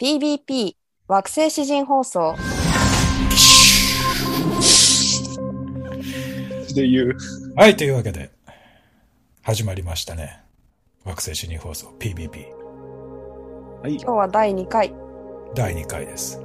[0.00, 0.76] PBP
[1.08, 2.34] 惑星詩人放送
[6.74, 7.16] で言う。
[7.54, 8.30] はい、というわけで、
[9.42, 10.40] 始まりましたね。
[11.04, 12.46] 惑星主任放送 PBP
[13.82, 13.96] はい。
[13.96, 14.94] 今日は第2回
[15.54, 16.40] 第2回です。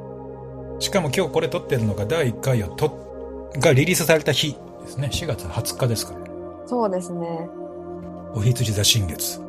[0.79, 5.07] しかも今日これ撮ってるのが第1回をと、がリリースされた日ですね。
[5.09, 6.19] 4月20日ですから。
[6.67, 7.47] そうですね
[8.33, 9.39] お羊座新月。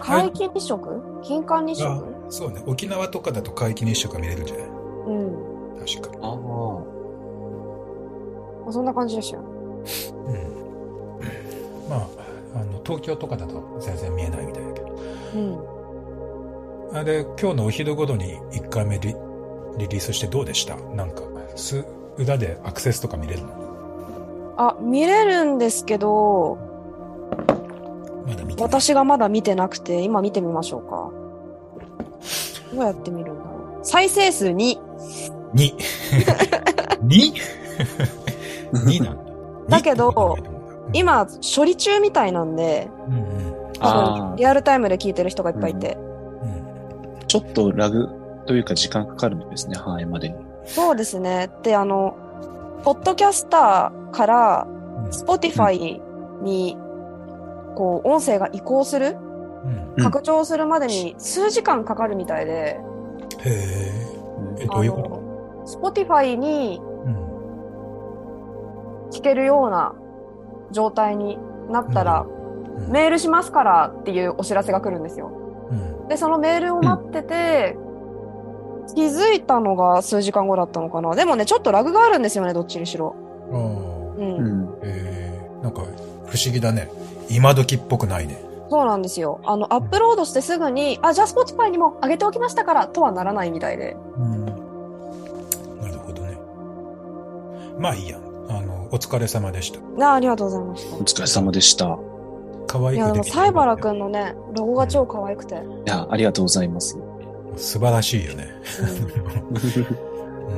[0.00, 1.20] 皆既日食？
[1.22, 2.13] 金環日あ食？
[2.28, 2.62] そうね。
[2.66, 4.66] 沖縄とかだと皆既日食が見れるんじゃない？
[4.66, 5.32] うん
[5.86, 6.18] 確か。
[6.22, 6.32] あ
[8.68, 8.72] あ。
[8.72, 9.42] そんな感じでしたよ
[10.26, 11.90] うん。
[11.90, 12.08] まあ、
[12.56, 14.88] あの、東京とかだと全然見えないみたいだけど。
[15.34, 15.58] うん
[16.92, 19.16] あれ、今日のお昼頃に1回目リ
[19.78, 20.76] リリースしてどうでした？
[20.94, 21.22] なんか、
[21.56, 21.84] す、
[22.16, 24.54] 裏でアクセスとか見れるの？
[24.56, 26.56] あ見れるんですけど
[28.24, 28.70] まだ見てない。
[28.70, 31.03] 私がまだ見てなくて今見てみましょうか
[32.74, 34.78] どうやって見るんだろう再生数2
[35.54, 35.74] 2。
[37.06, 37.32] 2?
[38.72, 39.22] 2 なんだ。
[39.68, 43.54] だけど2って考えてもらう、今処理中みたいなんでうんうん。
[43.80, 45.96] ああリアルタイムで聞いてる人がいっぱいいて、
[46.42, 46.46] う
[47.22, 47.26] ん。
[47.26, 48.08] ちょっとラグ
[48.46, 50.36] というか時間かかるんですね、反映までに。
[50.66, 52.16] そうですねであの
[52.84, 56.00] ポッドキャスターからうん Spotify
[56.42, 56.76] に
[57.74, 59.16] こう音声が移行するうん。
[59.16, 59.33] うん
[59.98, 62.80] 拡張するまでに数時間かかるみたいで、
[63.40, 64.14] へえ。
[64.58, 67.14] え、どういうこあの Spotify にとうん。
[69.10, 69.94] 聞けるような
[70.72, 71.38] 状態に
[71.70, 72.44] なったら、うん
[72.88, 75.30] メールしますからっていうお知らせが来るんですよ。
[75.70, 75.74] う
[76.06, 76.08] ん。
[76.08, 77.76] で、そのメールを待ってて、
[78.94, 81.14] 気づいたのが数時間後だったのかな。
[81.14, 83.14] でもね、ちょっとラグがあるんですよね、どっちにしろ。
[83.52, 83.58] ああ。
[83.58, 84.36] うん。
[84.36, 84.78] うん。
[84.82, 85.82] えー、なんか、
[86.26, 86.90] 不思議だね。
[87.30, 88.38] 今時っぽくないね。
[88.74, 89.40] そうなんですよ。
[89.44, 93.96] あの、アップロードしてすぐに、あ、じゃあ Spotify にも上げておきましたから、とはならないみたいで。
[94.16, 94.46] うん。
[94.46, 96.36] なるほどね。
[97.78, 98.18] まあいいや。
[98.48, 99.78] あの、お疲れ様でした。
[99.96, 100.96] なあ、ありがとうございました。
[100.96, 101.96] お疲れ様でした。
[102.66, 105.54] 可愛いや、でも、くんのね、ロゴが超可愛くて。
[105.54, 106.98] いや、ありがとうございます。
[107.56, 108.48] 素晴らしいよね。
[110.48, 110.52] う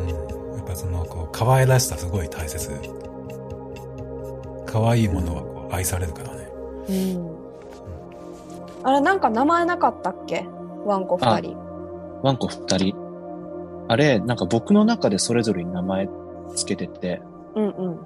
[0.55, 0.57] ん。
[0.57, 2.81] やっぱその、こう、可愛らしさすごい大切。
[4.65, 6.49] 可愛いものはこう愛されるからね。
[6.89, 7.36] うん。
[8.81, 8.87] うん。
[8.87, 10.47] あれ、なんか名前なかったっけ？
[10.85, 11.57] ワンコ二人。
[12.23, 12.97] ワンコ二人。
[13.89, 16.09] あれ、なんか僕の中でそれぞれに名前
[16.55, 17.23] つけてて、
[17.55, 17.99] うんうん。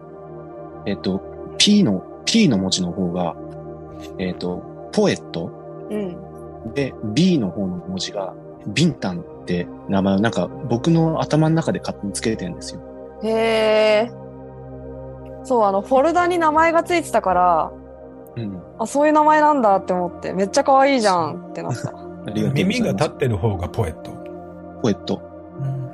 [0.86, 1.20] えっ、と、
[1.58, 3.34] P の、P の文字の方が、
[4.18, 5.50] えっ、と、ポエット？
[5.90, 6.74] うん。
[6.74, 8.34] で、B の方の文字が、
[8.66, 12.80] ビンタンって名前をなんか僕の頭の中で勝手につけてるんですよ。
[13.22, 13.30] へ
[14.06, 14.10] え。
[15.44, 17.72] そう、あの、フォルダに名前がついてたから、
[18.36, 18.62] うん。
[18.78, 21.88] あ、そういう名前なんだって思って、めっちゃ可愛いじゃんってなった。
[21.88, 22.54] ありがとうございます。
[22.54, 24.10] 耳が立ってる方がポエット。
[24.82, 25.22] ポエット。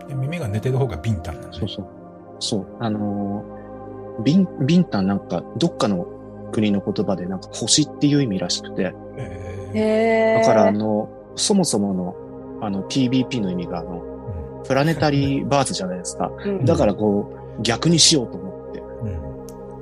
[0.08, 1.52] で耳が寝てる方がビンタンなん。
[1.52, 1.86] そうそう。
[2.38, 2.66] そう。
[2.80, 3.56] あのー
[4.22, 6.06] ビン、ビンタンなんか、どっかの
[6.52, 8.94] 国の言葉でなんか星っていう意味らしくて、
[9.74, 10.40] え。
[10.42, 12.16] だからあの、そもそもの、
[12.62, 16.30] あの、PBP の意味があの、プラネタリーバーズじゃないですか。
[16.44, 18.80] うん、だからこう、逆にしようと思って。
[18.80, 19.36] うんうん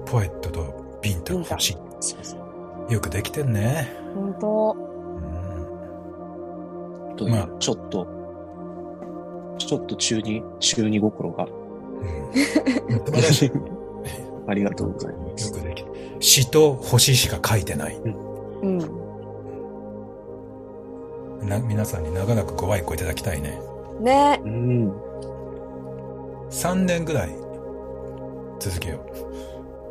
[0.04, 1.76] ポエットとビンタン欲しい。
[2.88, 3.96] よくできてんね。
[4.14, 4.76] 本当。
[4.76, 4.80] う
[7.12, 8.06] んという、まあちょっと、
[9.58, 11.44] ちょっと中二、中二心が。
[11.44, 11.54] うん
[12.34, 13.52] 素晴らしい。
[14.46, 15.54] ありがとうございます。
[15.54, 15.90] よくできて
[16.20, 17.96] 死と星しか書いてない。
[18.62, 18.78] うん。
[21.48, 23.58] な皆さんに長らくご愛顧いただきたいね。
[24.00, 24.92] ねうん。
[26.50, 27.30] 3年ぐらい
[28.58, 28.98] 続けよ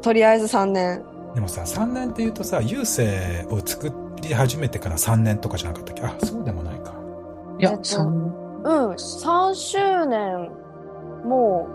[0.02, 1.04] とりあえず3年。
[1.34, 1.36] う。
[1.36, 6.04] でもさ、3年って言うとさ、郵政を作り始めてから3年とかじゃなかったっけ？
[6.04, 6.94] あ、そうでもないか。
[7.60, 8.34] いやえっ、と三
[8.64, 10.50] うん、3周年、
[11.26, 11.68] も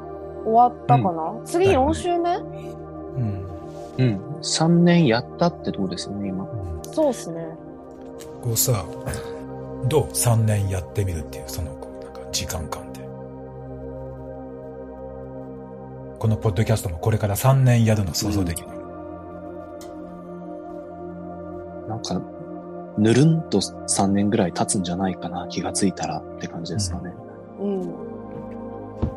[0.46, 3.48] う終わったかな、次4周年、うん。
[3.98, 4.20] うん。
[4.40, 6.46] 3年やったってどうですよね、今。
[6.92, 7.46] そうっすね。
[8.42, 8.84] こうさ、
[9.88, 13.00] どう ?3 年やってみるっていう、その、こう、なんか時間感で。
[16.18, 18.68] このポッドキャストもこれから3年やるの想像できる。
[21.98, 22.22] なんか、
[22.96, 27.12] ぬるんと3年ぐらい経つんじゃないかな、気がついたらって感じですかね。
[27.60, 27.80] うん。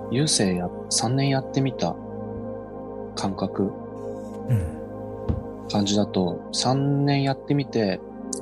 [0.10, 1.96] 郵政や、3年やってみた
[3.16, 5.68] 感覚、うん。
[5.72, 6.74] 感じだと、3
[7.04, 8.00] 年やってみて、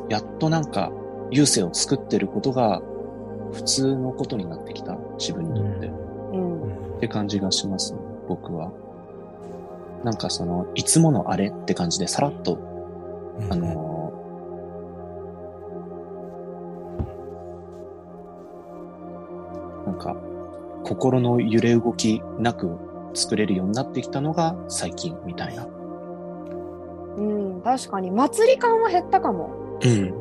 [0.07, 0.91] やっとなんか、
[1.31, 2.81] 郵政を作ってることが
[3.51, 5.87] 普通のことになってきた、自分にとって。
[6.33, 6.95] うん。
[6.97, 8.71] って感じがします、ね、僕は。
[10.03, 12.57] なんかその、いつものあれって感じでさらっと、う
[13.47, 13.98] んあの
[20.89, 22.75] 心の揺れ動きなく
[23.13, 25.67] 作れるようになってきたのが最近みたいな。
[25.67, 29.51] うん、確かに祭り感は減ったかも。
[29.83, 30.11] うん。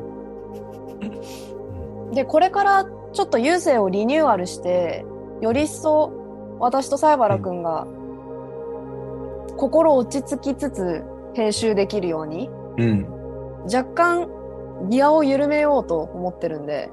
[2.13, 5.07] で、これからちょっと優勢をリニューアルして、
[5.41, 6.11] より一層
[6.59, 7.87] 私と西原くんが
[9.57, 13.07] 心落ち着きつつ編集できるように、うん。
[13.63, 14.29] 若干
[14.87, 16.91] ギアを緩めようと思ってるんで、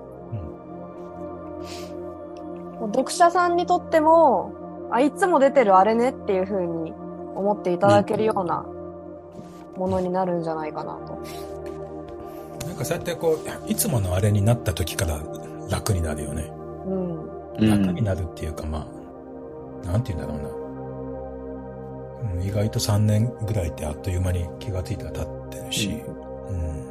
[2.80, 4.52] 読者さんにとっても、
[4.90, 6.92] あ、いつも出てるあれねっていう風に
[7.34, 8.64] 思っていただけるような
[9.76, 11.18] ものになるんじゃないかなと。
[12.66, 15.20] なんかそうやってこう、いつものあれになった時から
[15.70, 16.50] 楽になるよね。
[16.86, 17.54] うん。
[17.58, 17.70] うん。
[17.70, 18.86] 楽になるっていうか、ま
[19.84, 20.48] あ、なんて言うんだろうな。
[20.50, 20.66] うん
[22.42, 26.02] 意外と3年ぐらいってあっという間に気がついたら経ってるし、
[26.48, 26.86] うん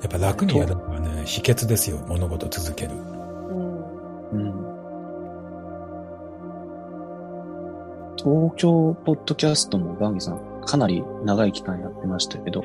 [0.00, 2.90] やっぱ楽にやるのがね、秘訣ですよ、物事続ける。
[4.32, 4.40] うん。
[4.40, 4.52] うん。
[8.16, 12.64] 東京ポッドキャストもバンギさん、かなり長い期間やってましたけど、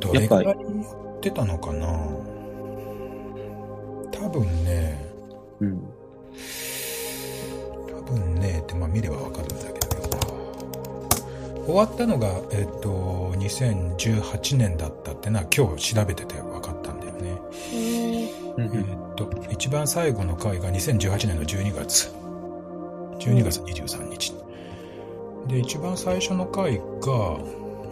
[0.00, 0.56] どれぐらいやっ
[1.20, 1.88] てたのかな？
[4.12, 5.04] 多分ね、
[5.60, 5.82] うん。
[7.88, 9.88] 多分ね、ってまあ見ればわかるんだけど、
[11.66, 17.36] 終わったのが、えっと、2018年だったってのは今日調べてて分かったんだよね。
[18.56, 19.07] うんえっと、
[19.58, 22.12] 一番最後の回が2018年の12月。
[23.18, 24.32] 12月23日。
[25.48, 26.84] で、一番最初の回が、う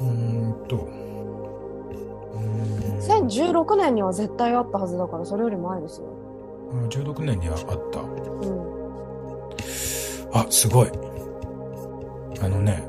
[0.01, 6.07] ーんと、うーん2016年には絶対あったはずだから、それより前ですよ。
[6.71, 7.99] あ16年にはあった。
[8.01, 8.05] う
[8.53, 10.41] ん。
[10.41, 10.91] あ、すごい。
[12.43, 12.85] あのね、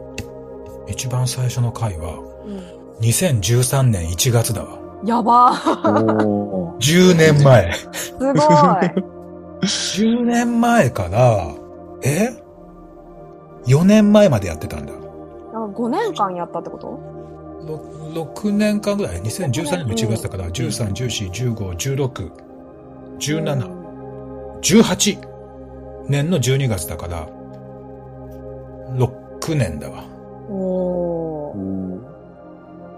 [0.88, 2.60] 一番最初の回は、うん。
[3.00, 4.87] 2013年1月だわ。
[5.06, 6.26] やばー。
[6.26, 6.78] おー。
[6.78, 7.74] 10年前。
[7.94, 8.36] すごい。
[9.62, 11.48] 10年前から、
[12.04, 12.30] え
[13.66, 14.94] ?4 年前までやってたんだ。
[15.54, 16.88] なんか5年間やったってこと？
[17.68, 22.32] ろ6年間ぐらい ?2013 年の1月だから、13、14、15、16、
[23.20, 23.72] 17、
[24.62, 25.20] 18
[26.08, 27.28] 年の12月だから、
[28.96, 30.04] 6年だわ。
[30.50, 30.56] おー。
[30.56, 32.00] おー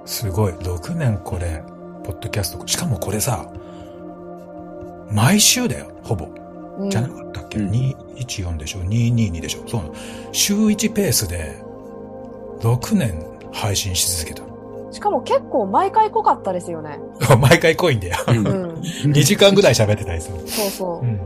[0.05, 0.53] すごい。
[0.53, 1.63] 6年これ、
[2.09, 2.65] ポッドキャスト。
[2.67, 3.47] しかもこれさ、
[5.11, 6.25] 毎週だよ、ほぼ。
[6.25, 9.67] うんじゃなかったっけ、うん ?214 でしょ ?222 でしょ？
[9.67, 9.93] そうなの。
[10.31, 11.61] 週1ペースで、
[12.61, 14.43] 6年配信し続けた。
[14.91, 16.97] しかも結構毎回濃かったですよね。
[17.39, 18.15] 毎回濃いんだよ。
[18.27, 18.31] う。
[18.31, 18.71] うんん。
[19.13, 20.37] 2時間ぐらい喋ってたりする。
[20.47, 21.05] そうそうう。
[21.05, 21.19] ん。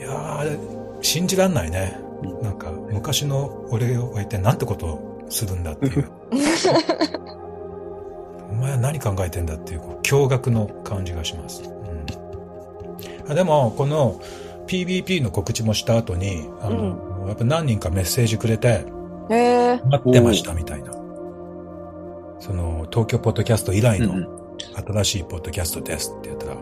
[0.00, 0.58] いやー、
[1.02, 1.96] 信じらんないね。
[2.42, 6.08] なんか、昔の俺を置いてなんてことをするんだっていう。
[8.50, 11.62] お前は何考えてんだっていう、こう驚愕の感じがします。
[11.64, 11.66] う
[13.28, 13.30] ん。
[13.30, 14.20] あでも、この
[14.66, 18.84] PBP の告知もした後に、あの、やっぱ何人かメッセージくれて。
[19.28, 20.92] 待ってましたみたいな。
[22.40, 24.40] その、東京ポッドキャスト以来のうん
[24.92, 26.52] 新しいポッドキャストですって言ったら、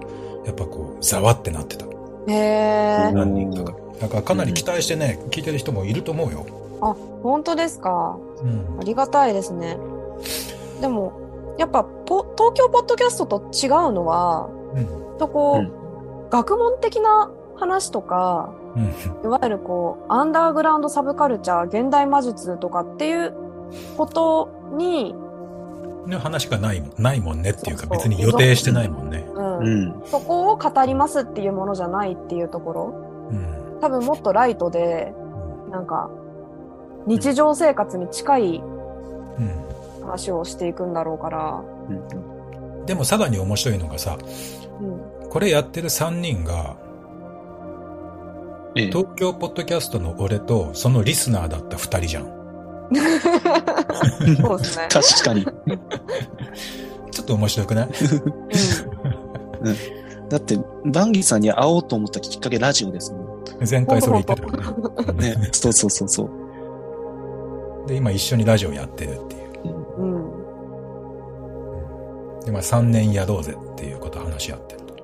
[0.46, 1.84] やっぱこう、ざわってなってた。
[1.86, 1.88] へ
[2.28, 3.12] え。
[3.12, 3.78] 何人かが。
[4.00, 6.46] だからかなり期待してね、聞いてる人もいると思うよ。
[6.80, 8.16] あ、本当ですか？
[8.42, 8.84] うんあ。
[8.84, 9.76] りがたいですね。
[10.80, 11.12] でも、
[11.58, 14.80] やっぱポ、東京ポッドキャストと違うのは、う
[15.14, 15.18] ん。
[15.18, 15.78] とこう、うん
[16.30, 19.24] 学問的な話とか、うん。
[19.24, 23.34] いわゆるこう、アンダーグラウンドサブカルチャー、現代魔術とかっていう
[23.96, 25.14] ことに、
[26.06, 29.26] の話がないもん、ないもんねっていうかそうそう別に予定してないもんね。
[29.34, 30.02] うんうん。
[30.06, 33.80] そこを語りますっていうものじゃないっていうところ、うん。
[33.80, 35.14] 多分もっとライトで、
[35.70, 36.10] なんか、
[37.06, 38.62] 日常生活に近い
[39.38, 39.67] うん。
[40.08, 42.38] 話をしていくんだろうから、うん
[42.86, 44.16] でもさらに面白いのがさ、
[44.80, 45.28] うん。
[45.28, 46.78] これやってる3人が、
[48.74, 48.86] ええ。
[48.86, 52.38] 東京ポッドキャストの俺とそのリスナーだった2人じゃん。
[54.40, 54.88] そうですね。
[54.90, 55.44] 確かに。
[57.12, 57.88] ちょっと面白くない？
[60.30, 63.44] だって、バンギーさんに会おうと思ったきっかけラジオですもん。
[63.70, 65.34] 前回それ言ってたよね。
[65.36, 65.48] ね。
[65.52, 66.28] そうそうそうそう。
[67.86, 69.37] で、今一緒にラジオやってるっていう。
[72.48, 74.94] で、まあ3年やろうぜっていうことを話し合ってると。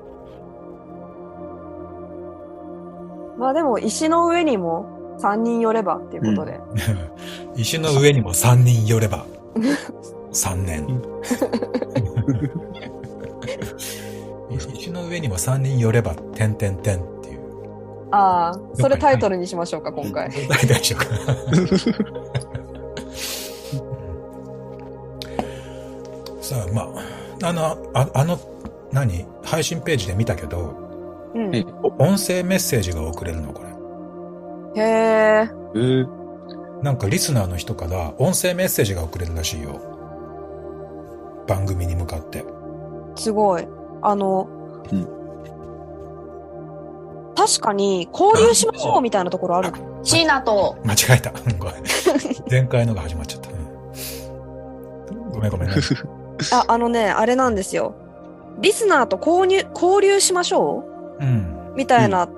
[3.39, 6.59] まあでも、石の上にも3人寄ればっていうことで。
[7.55, 9.27] 石の上にも3人寄れば、
[10.33, 11.03] 3年。
[14.73, 17.41] 石の上にも3人寄れば、てんてんてんっていう。
[18.11, 20.31] ああ、それタイトルにしましょうか、今回。
[20.49, 21.19] 大丈夫かな。
[26.41, 28.39] さあ、まあ、あの、ああの、
[28.93, 29.27] 何？
[29.43, 30.77] 配信ページで見たけど、
[31.35, 31.51] うん。
[31.99, 33.63] 音声メッセージが送れるの、こ
[34.75, 34.83] れ。
[34.83, 35.51] へえ。
[35.75, 36.07] えー、
[36.83, 39.81] なんかリスナーの人から音声メッセージが送れるらしいよ。
[41.47, 42.45] 番組に向かって。
[43.17, 43.67] すごい。
[44.03, 44.49] あの、
[44.93, 45.25] うん
[47.37, 49.73] 確かに、交流しましょうみたいなところある。
[50.05, 51.31] シーナと、 間違えた。
[51.31, 51.75] うんごめん。
[52.49, 53.51] 前回のが始まっちゃった。
[53.51, 55.69] うんごめんごめん。
[56.53, 57.95] あ、あのね、あれなんですよ。
[58.61, 60.85] リスナーと交流、交流しましょ
[61.21, 61.25] う？
[61.25, 61.71] ん。
[61.73, 62.29] うみたいな、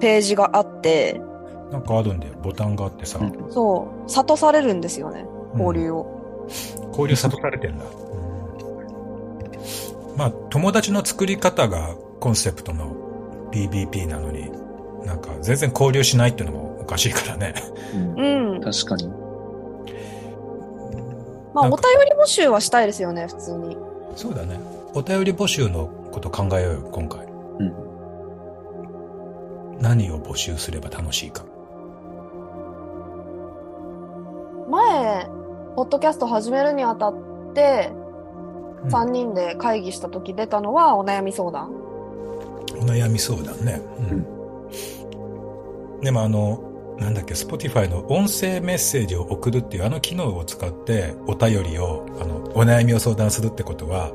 [0.00, 1.20] ページがあって、
[1.70, 2.34] なんかあるんだよ。
[2.42, 3.18] ボタンがあってさ。
[3.20, 5.24] うんそう、諭されるんですよね。
[5.56, 6.06] 交流を。
[6.88, 7.84] 交流諭されてんだ。
[10.16, 12.94] まあ、友達の作り方がコンセプトの
[13.52, 14.50] BBP なのに、
[15.04, 17.54] なんか全然交流しないっていうのもおかしいからね。
[17.94, 18.60] うんうん。
[18.60, 19.08] 確かに。
[21.62, 23.76] まあ、お便り募集はしたいですよね、普通に。
[24.16, 24.58] そうだね。
[24.94, 27.26] お便り募集のこと考えようよ、今回。
[27.26, 27.74] うん。
[29.80, 31.44] 何を募集すれば楽しいか。
[34.68, 35.28] 前、
[35.76, 37.14] ポッドキャスト始めるにあたっ
[37.54, 38.00] て、うん
[38.88, 41.70] 3人で会議した時出たのはお悩み相談。
[42.76, 43.82] お悩み相談ね。
[44.10, 46.00] うん。
[46.00, 46.69] でもあの、
[47.00, 54.12] なんだっけ、Spotify の音声メッセージを送るっていうあの機能を使ってお便りを、あの、お悩みを相談するってことは、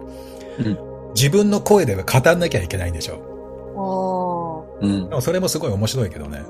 [0.60, 4.76] うん自分の声では語んなきゃいけないんでしょ。
[4.82, 5.16] うんで。
[5.16, 6.44] もそれもすごい面白いけどね。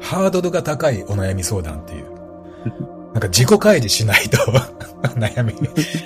[0.00, 2.06] ハードルが高いお悩み相談っていう。
[3.12, 4.38] なんか自己開示しないと
[5.20, 5.52] 悩み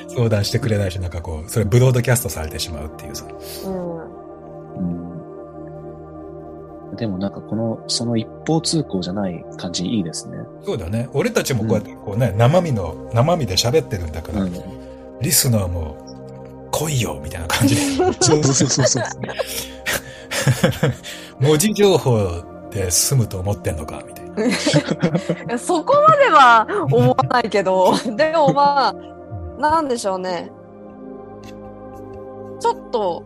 [0.08, 3.24] 相談してくれないし、なんかこう、それブロードキャストされてしまうっていうさ。
[3.66, 4.15] うん。
[6.96, 7.00] うん。
[7.00, 10.38] でもなんかこの、その一方通行じゃない感じいいですね。
[10.64, 11.08] そうだね。
[11.12, 14.52] 俺たちもこうやってこうね、生身の、生身で喋ってるんだから、うん。
[15.20, 17.82] リスナーも来いよみたいな感じで。
[18.20, 19.04] そうそうそうそう。
[21.40, 24.26] 文字情報で済むと思ってんのかみたい
[25.48, 25.58] な。
[25.58, 28.94] そこまでは思わないけど、 でもまあ、
[29.60, 30.50] なんでしょうね。
[32.60, 33.22] ちょっと、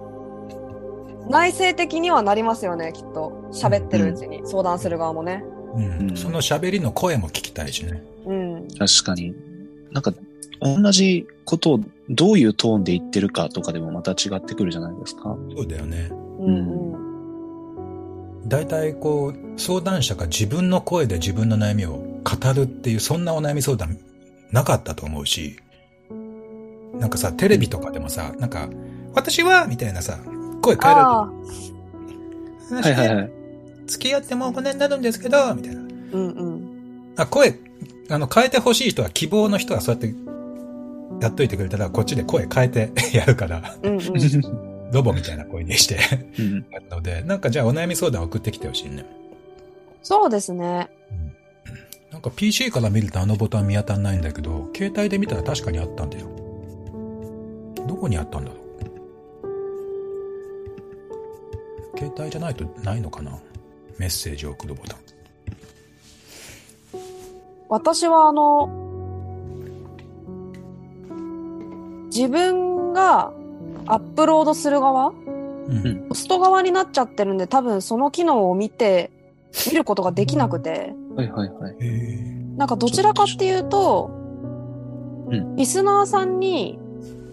[1.30, 3.48] 内省的にはなりますよね、きっと。
[3.52, 5.44] 喋ってるうちに、相談する側もね。
[5.74, 8.02] うんうんその喋りの声も聞きたいしね。
[8.26, 8.68] うん。
[8.76, 9.32] 確かに。
[9.92, 10.12] なんか、
[10.60, 15.36] 同じことをどういうトーンで言ってるかとかでもまた違ってくるじゃないですか。
[15.56, 16.08] そうだよね。
[16.40, 16.94] うん
[18.42, 18.48] うん。
[18.48, 23.96] 大体こう、相談者が自分の声で自分の悩みを語るっていう、そんなお悩み相談
[24.50, 25.56] なかったと思うし、
[26.98, 28.68] なんかさ、テレビとかでもさ、なんか、
[29.14, 30.18] 私はみたいなさ、
[30.60, 31.00] 声変える。
[31.00, 31.30] は
[32.88, 33.30] いはいはい。
[33.86, 35.80] 付き合ってもう5年になるんですけど、みたいな。
[35.80, 36.18] うんう
[36.50, 37.12] ん。
[37.16, 37.58] あ、声、
[38.08, 40.14] あの、変えてほしい人は、希望の人はそうやって、
[41.20, 44.00] やっといてくれたら、こっちで声変えて やるから、うんうん。
[44.92, 45.98] ロボみたいな声にして、
[46.38, 49.04] うんやるので、なんかじゃあお悩み相談送ってきてほしいね。
[50.02, 50.88] そうですね。
[52.10, 56.26] なんか PC から見るとあのボタン見当たんないんだけど、携帯で見たら確かにあったんだよ。
[57.86, 58.59] どこにあったんだろ
[62.00, 63.38] 携帯じゃないとないのかな？
[63.98, 64.98] メッセージを送るボタン。
[67.68, 68.68] 私はあの、
[72.06, 73.32] 自分が
[73.84, 76.06] アップロードする側うん。
[76.08, 79.10] ホスト側になっちゃってるんで、多分その機能を見て、
[79.70, 81.74] 見ることができなくて、はいはいはい。
[82.56, 84.10] なんかどちらかっていうと、
[85.28, 86.78] うんリスナーさんに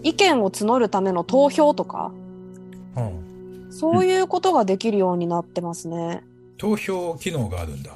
[0.04, 2.12] 意見を募るための投票とか、
[2.96, 3.27] うん。
[3.78, 6.24] そういうことができるようになってますね。
[6.58, 7.92] 投票機能があるんだ。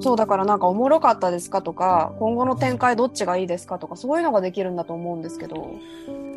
[0.00, 5.76] そうだからなんかおもろかったですかとか、今後の展開どっちがいいですかとか、そういうのができるんだと思うんですけど、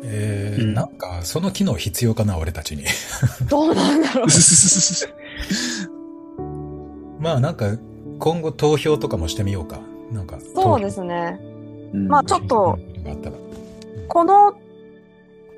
[0.02, 2.84] えーうんなんか、その機能必要かな、俺たちに。
[3.50, 4.26] どうなんだろう。
[7.20, 7.76] まあなんか、
[8.18, 9.80] 今後投票とかもしてみようか。
[10.10, 10.38] なんか。
[10.54, 11.38] そうですね。
[11.92, 12.78] うんまあちょっと。
[14.08, 14.54] この、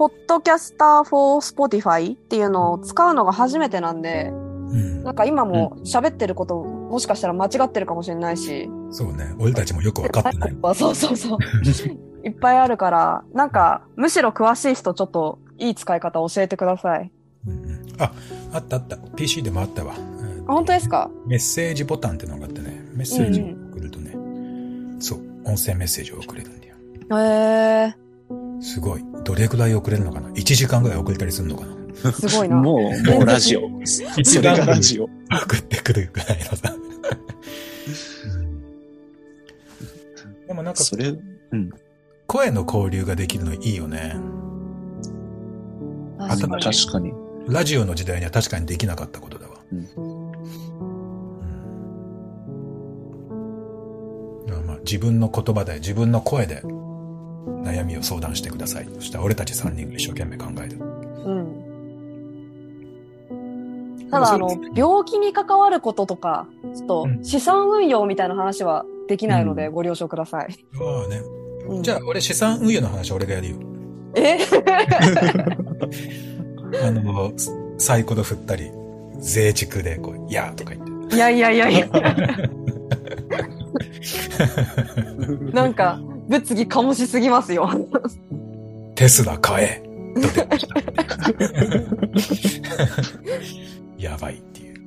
[0.00, 4.34] ポッドキャスター for Spotify っていうのを使うのが初めてなんで、う
[4.74, 9.34] んなんか今も喋ってること、もしかしたら間違ってるかもしれないし、そうね。
[9.38, 10.56] 俺たちもよくわかってない。
[10.74, 11.38] そうそうそう。
[12.26, 17.12] いっぱいあるから、なんか、むしろ詳しい人ちょっといい使い方教えてください。
[17.46, 18.10] うんうんあ、
[18.54, 18.96] あったあった。
[18.96, 19.92] PC でもあったわ。
[19.98, 21.10] うんあ本当ですか？
[21.26, 22.82] メッセージボタンってのがあってね。
[22.94, 24.12] メッセージを送るとね。
[24.98, 25.18] そう。
[25.44, 26.74] 音声メッセージを送れるんだよ。
[27.18, 28.09] へえ
[28.60, 29.04] すごい。
[29.24, 31.74] どれぐらい送れるのかな ?1 時間ぐらい送れたりするのかな？
[31.74, 32.56] ー、すごいな。
[32.56, 33.62] もう、もうラジオ。
[33.84, 34.02] そ
[34.42, 35.04] れがラジオ。
[35.04, 36.74] 送ってくるぐらいのさ。
[40.46, 41.70] でもなんか、それ、うん。
[42.26, 44.16] 声の交流ができるのいいよね。
[46.18, 46.62] 確かに。
[46.62, 47.12] 新し確かに。
[47.48, 49.54] ラジオの時代には確かにできなかったことだわ。
[49.72, 50.30] うんうん
[54.46, 56.62] だからまあ自分の言葉で、自分の声で
[57.62, 58.88] 悩みを相談してください。
[58.96, 60.76] そしたら俺たち3人が一生懸命考える。
[60.78, 61.56] うん。
[64.10, 70.64] ただ、あの、病気に関わることとか、ちょっとうん資産運用みたいな話はできないので、うご了承ください。
[70.80, 71.20] ああね。
[71.68, 73.56] うんじゃあ俺資産運用の話は俺がやるよ。
[74.16, 74.38] え？
[76.82, 77.32] あの、
[77.78, 78.70] サイコロ振ったり、
[79.20, 81.16] 税畜でこう、いやーとか言って。
[81.16, 81.86] いやいやいやいや。
[85.52, 87.68] なんか、物議醸しすぎますよ。
[88.94, 89.82] テスラ買え。
[93.98, 94.76] やばいっていう。
[94.76, 94.78] う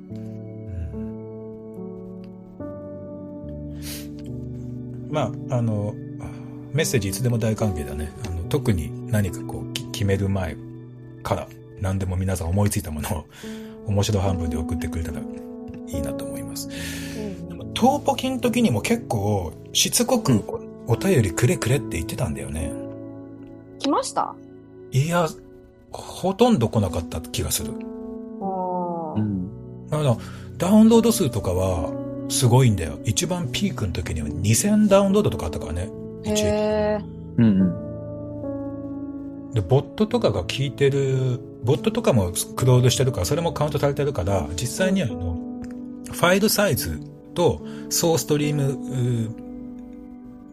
[5.10, 5.94] んまあ、あの、
[6.72, 8.10] メッセージいつでも大歓迎だね。
[8.26, 10.56] あの特に何かこうき決める前
[11.24, 11.50] から
[11.82, 13.26] 何でも皆さん思いついたものを
[13.88, 15.24] 面白半分で送ってくれたらい
[15.92, 16.70] いなと思います。
[17.50, 20.42] でもトーポキの時にも結構しつこく
[20.88, 22.72] おお便りくれくれって言ってたんだよね。
[23.80, 24.36] 来ました？
[24.92, 25.28] いや、
[25.92, 27.74] ほとんど来なかった気がする。
[28.42, 29.50] あーうん。
[29.92, 30.20] あの、
[30.58, 31.92] ダウンロード数とかは
[32.30, 33.00] すごいんだよ。
[33.06, 35.90] 一番ピークの時には2000ダウンロードとかあったからね。
[36.24, 37.06] 一時へー
[37.38, 37.50] うんう
[39.50, 39.54] ん。
[39.54, 45.38] で、ボットとかが聞いてる、ボットとかもクロードしてるから、それもカウントされてるから、実際にはあの、
[46.12, 47.00] ファイルサイズ
[47.34, 49.34] とソーストリーム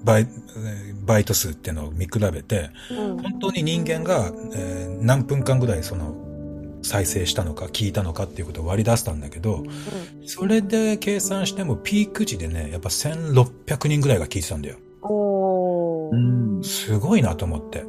[0.05, 6.15] バイ、えーバイト数っていうのを見比べて、うん本当に人間が、えー何分間ぐらいその
[6.83, 9.65] 再生したのか聞いたのかっていうことを割り出したんだけど、
[10.27, 14.77] それで計算してもピーク時でね、やっぱ1600人ぐらいが聞いてたんだよ。
[15.03, 16.65] おーうん。
[16.65, 17.85] すごいなと思って。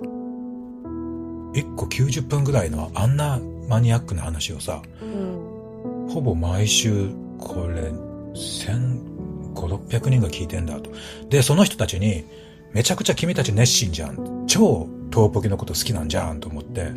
[1.54, 7.92] 1個90分ぐらいのあんなマニアックな話をさ、うんほぼ毎週これ
[8.34, 9.11] 1500、
[9.54, 10.92] 600人が聞いてんだと。
[11.30, 12.26] で、その人たちに
[12.74, 14.46] めちゃくちゃ君たち熱心じゃん。
[14.48, 16.92] 超トーポキのこと好きなんじゃんと思って、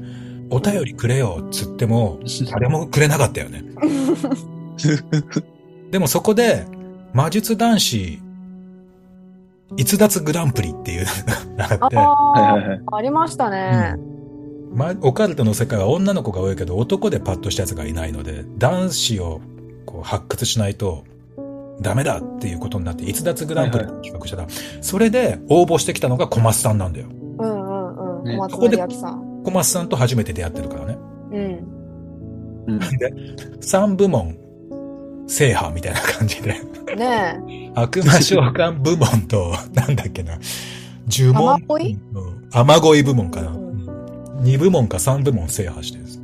[0.50, 3.64] お便りくれよっつっても誰もくれなかったよね。
[5.90, 6.66] でもそこで
[7.12, 8.18] 魔術男子
[9.76, 12.02] 逸脱グランプリっていうのがあって、あ。
[12.92, 13.96] あ、ありましたね。
[14.72, 19.40] ま、オカルトの世界は女の子が多いけど男でパッとしたやつがいないので、男子を
[19.86, 21.04] こう発掘しないと
[21.80, 24.46] ダメだっていうことになって、逸脱グランプリって企画したら、
[24.80, 27.06] それで応募してきたのが小松さんなんだよ。
[27.38, 28.24] うんうんうん。
[28.24, 29.42] ね小松成明さん。
[29.44, 30.98] 小松さんと初めて出会ってるからね。
[31.32, 32.68] うん。
[32.68, 32.78] うん。
[32.78, 32.86] で、
[33.60, 34.36] 3部門
[35.26, 36.52] 制覇みたいな感じで、
[36.96, 37.72] ねえ。
[37.74, 40.38] 悪魔召喚部門と、なんだっけな、
[41.08, 41.54] 呪文。
[41.54, 41.98] 雨乞い？
[42.14, 43.50] うん雨乞い部門かな。
[43.50, 43.64] うん
[44.42, 46.20] 2部門か3部門制覇してるんです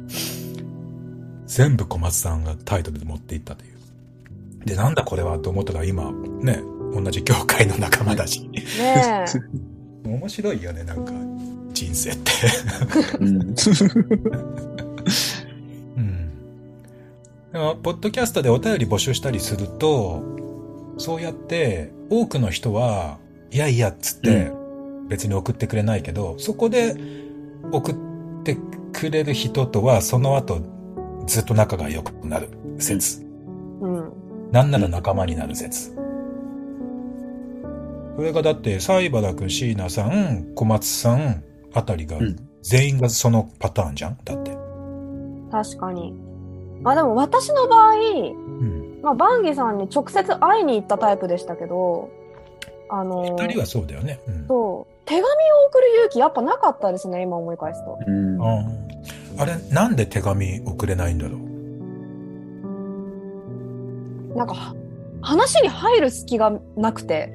[1.46, 3.78] 全部小松さんがタイトルで持っていったという。
[4.64, 8.48] で、なんだこれはと思ったら今、ね、同じ業界の仲間だし。
[8.48, 9.24] ねえ。
[10.08, 11.12] 面白いよね、なんか、
[11.72, 12.32] 人生って。
[13.20, 13.26] うん。
[13.26, 13.30] う
[16.00, 16.30] ん。
[17.52, 20.22] でも、ポッドキャストでお便り募集したりすると、
[20.98, 23.18] そうやって、多くの人は、
[23.50, 24.52] いやいやっつって、
[25.08, 26.96] 別に送ってくれないけど、そこで
[27.72, 27.94] 送っ
[28.44, 28.56] て
[28.92, 30.60] くれる人とは、その後、
[31.26, 33.29] ずっと仲が良くなる説。
[34.50, 34.54] うん。
[34.54, 35.96] なんなら仲間になる説。
[38.16, 44.18] これがだって、サイバラ君、椎名さん、小松さんあたりがうん、全員がそのパターンじゃん？
[44.24, 44.50] だって。
[45.50, 46.12] 確かに。
[46.82, 47.98] まあでも私の場合、う
[48.64, 49.00] ん。
[49.02, 52.10] まあバンギさんに直接会いに行ったタイプでしたけど、
[52.90, 54.20] あの二人はそうだよね。
[54.26, 54.46] うん。
[54.48, 55.28] そう、手紙を
[55.70, 57.98] 送る勇気やっぱなかったですね、今思い返すと。
[58.06, 58.42] うん。
[58.42, 58.66] あ
[59.38, 61.49] あれ、なんで手紙送れないんだろう？
[64.40, 64.74] なんかは、
[65.20, 67.30] 話に入る隙がなくて、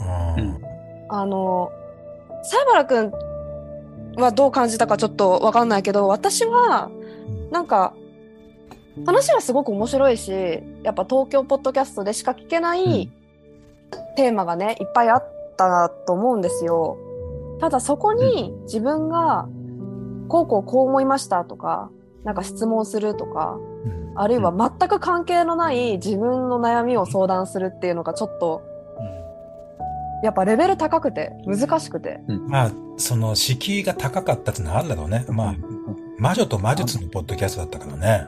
[0.00, 0.62] あーうん。
[1.10, 1.70] あの、
[2.42, 3.12] サイバラ君
[4.16, 6.90] はどう感じたかちょっとわかんないけど、私は、
[7.50, 7.92] なんか、
[9.04, 10.32] 話はすごく面白いし、
[10.82, 13.10] やっぱ東京ポッドキャストでしか聞けない
[14.16, 16.96] テーマがね、いっぱいあったなと思うんですよ。
[17.60, 19.46] ただそこに自分が、
[20.28, 21.90] こうこうこう思いましたとか、
[22.26, 28.62] なんか質問するとか、うんあるいは全く関係のない自分の悩みを相談するっていうのがちょっと、
[30.22, 32.20] やっぱレベル高くて、難しくて。
[32.48, 35.26] まあ、その、敷居が高かったってのはあるだろうね。
[35.28, 35.54] まあ、
[36.18, 38.26] 魔女と魔術のポッドキャストだったからね。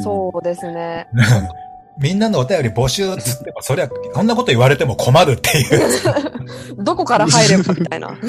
[0.00, 1.08] そうですね。
[1.98, 5.62] みんなのお便り募集っつっても、そりゃ、こんなこと言われても困るってい
[6.78, 6.78] う。
[6.82, 8.16] どこから入ればみたいな。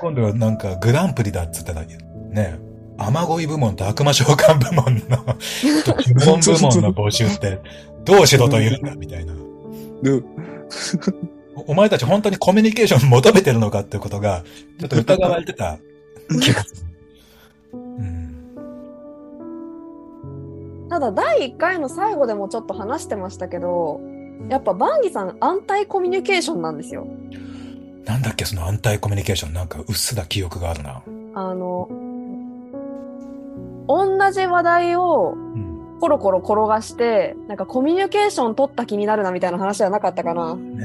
[0.00, 2.58] 今度はなんかグランプリだっつったら、ね、
[2.98, 5.24] 雨乞い部門と悪魔召喚部門の、
[6.14, 7.60] 部門部門の募集って、
[8.04, 9.34] どうしろと言うんだ、みたいな。
[10.02, 10.22] で
[11.56, 14.42] おお前たち本当にコミュニケーション求めてるのかっていうことが、
[14.80, 15.78] ちょっと疑われてた
[16.40, 16.82] 気がする。
[17.72, 18.34] うん。
[20.88, 24.00] ただ第1回の最後でもちょっと話してましたけど
[24.48, 27.06] やっぱバンギさん安泰コミュニケーションなんですよ。
[28.04, 29.54] なんだっけ、その安泰コミュニケーション。
[29.54, 31.02] なんか、うっすら記憶があるな。
[31.34, 31.88] あの
[33.88, 35.74] 同じ話題をうん。
[36.00, 40.54] コロコロ転がしてなんかコミュニケーション取った気になるなみたいな話はなかったかな。
[40.54, 40.84] ね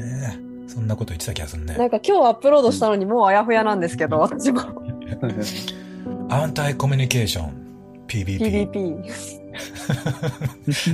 [0.66, 0.68] え。
[0.68, 1.76] そんなこと言ってた気がするね。
[1.76, 4.60] なんか今日アップロードしたのにもうあやふやなんですけど私も
[6.30, 7.52] 安泰コミュニケーション。
[8.06, 8.70] PBP。
[8.70, 9.39] PVP。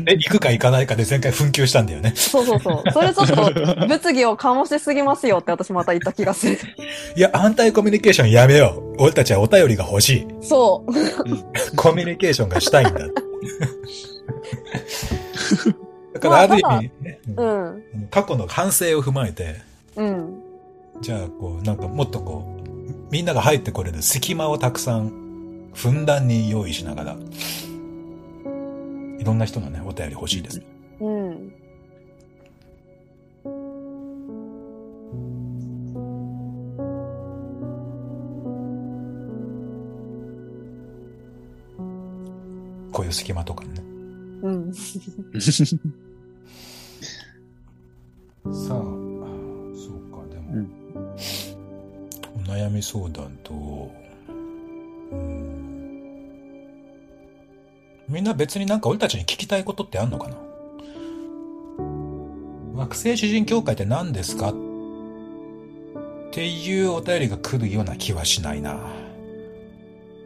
[0.06, 2.12] え、行くか行かないかで前回紛糾したんだよね。
[2.16, 2.90] そうそうそう。
[2.92, 6.58] それちょっと物議を醸しすぎますよって私また言った気がする。
[7.16, 9.02] いや、安泰コミュニケーションやめよう。
[9.02, 10.26] 俺たちはお便りが欲しい。
[10.42, 10.92] そう。
[11.76, 13.00] コミュニケーションがしたいんだ。
[16.14, 17.84] だから、ある意味、ね、うん。
[18.10, 19.56] 過去の反省を踏まえて、
[19.96, 20.42] うん。
[21.00, 22.56] じゃあ、こう、なんかもっとこう、
[23.10, 25.12] みんなが入ってこれる隙間をたくさん、
[25.74, 27.16] ふんだんに用意しながら、
[29.18, 30.62] いろんな人のね、お便り欲しいです。
[31.00, 31.52] うん。
[42.92, 43.82] こういう隙間とかね。
[44.42, 44.72] うん。
[44.74, 44.80] さ
[48.44, 50.70] あ、そうか、でも、うん
[52.36, 53.90] お悩み相談と、
[55.10, 55.75] うん
[58.08, 60.36] みんな別になんか俺たちに聞きたいことってあんのかな？
[62.74, 64.50] 惑星詩人協会って何ですか？
[64.50, 64.54] っ
[66.30, 68.78] ていうお便りが来るような気はしないな。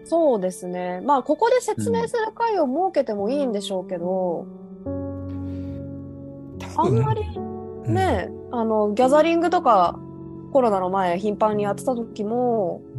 [0.04, 1.00] そうですね。
[1.02, 4.44] まあ、ここで説明する会を設けてもいいんでしょうけど、
[6.58, 7.40] 多分あんまりう
[7.90, 9.98] んね、あの、ギャザリングとか
[10.52, 12.89] コロナの前頻繁にやってた時も、うん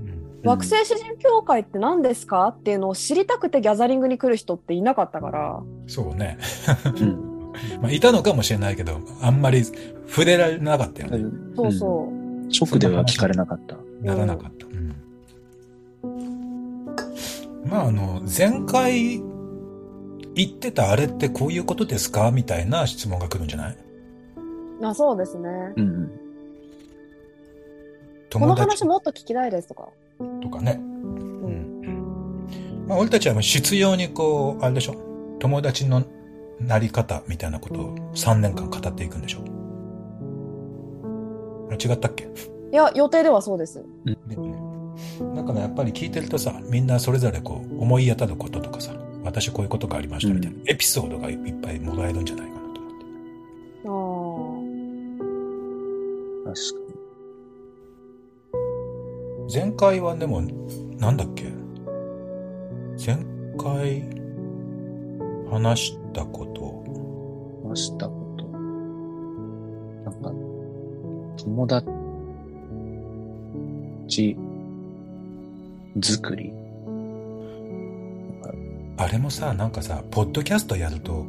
[0.43, 2.47] 惑星詩人協会って何ですか？
[2.47, 6.37] っていうのを知りたくてギャザリングに来る人っていなかったから、そうね。
[6.85, 7.31] うん
[7.81, 11.25] まあ、いたのかもしれないけど、あんまり触れられなかったよね。
[11.55, 12.47] そうそう。
[12.47, 13.75] 直では聞かれなかった。
[14.01, 14.65] ならなかった。
[14.67, 14.95] うん。
[17.65, 19.19] まあ、あの、前回
[20.33, 22.31] 言ってたあれってこういうことですか？
[22.31, 23.77] みたいな質問が来るんじゃない？
[24.83, 25.49] あそうですね。
[25.75, 26.11] うんうん。
[28.33, 29.89] この話もっと聞きたいですとか。
[30.41, 30.79] とかね。
[30.79, 30.81] う。
[30.81, 30.85] う
[31.49, 32.85] んん。
[32.87, 34.95] まあ、俺たちはもう必要にこう、あれでしょ？
[35.39, 36.03] 友達の
[36.59, 39.39] なり方みたいなことを3年間語っていくんでしょ？
[41.71, 42.29] あ違ったっけ？
[42.71, 43.83] いや、予定ではそうです。
[45.35, 52.93] だからやっぱり聞いてるとさ、みんなそれぞれこう思い当たることとかさ、私こういうことがありましたみたいな、エピソードがいっぱいもらえるんじゃないかなと思っ
[53.79, 53.85] て。
[56.47, 56.53] ああ。
[56.53, 56.80] 確か
[59.53, 60.41] 前回はでも、
[60.97, 61.51] なんだっけ？
[63.05, 63.17] 前
[63.57, 64.01] 回
[65.49, 66.85] 話したこと、
[67.63, 67.67] に。
[67.67, 68.45] 話したこと。
[68.45, 70.31] なんか、
[71.43, 71.85] 友達
[76.01, 76.53] 作り。
[78.95, 81.25] あれもさ、なんかさ、ポッドキャストやると、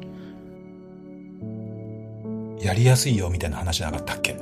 [2.60, 4.36] やりやすいよみたいな話なかったっけ？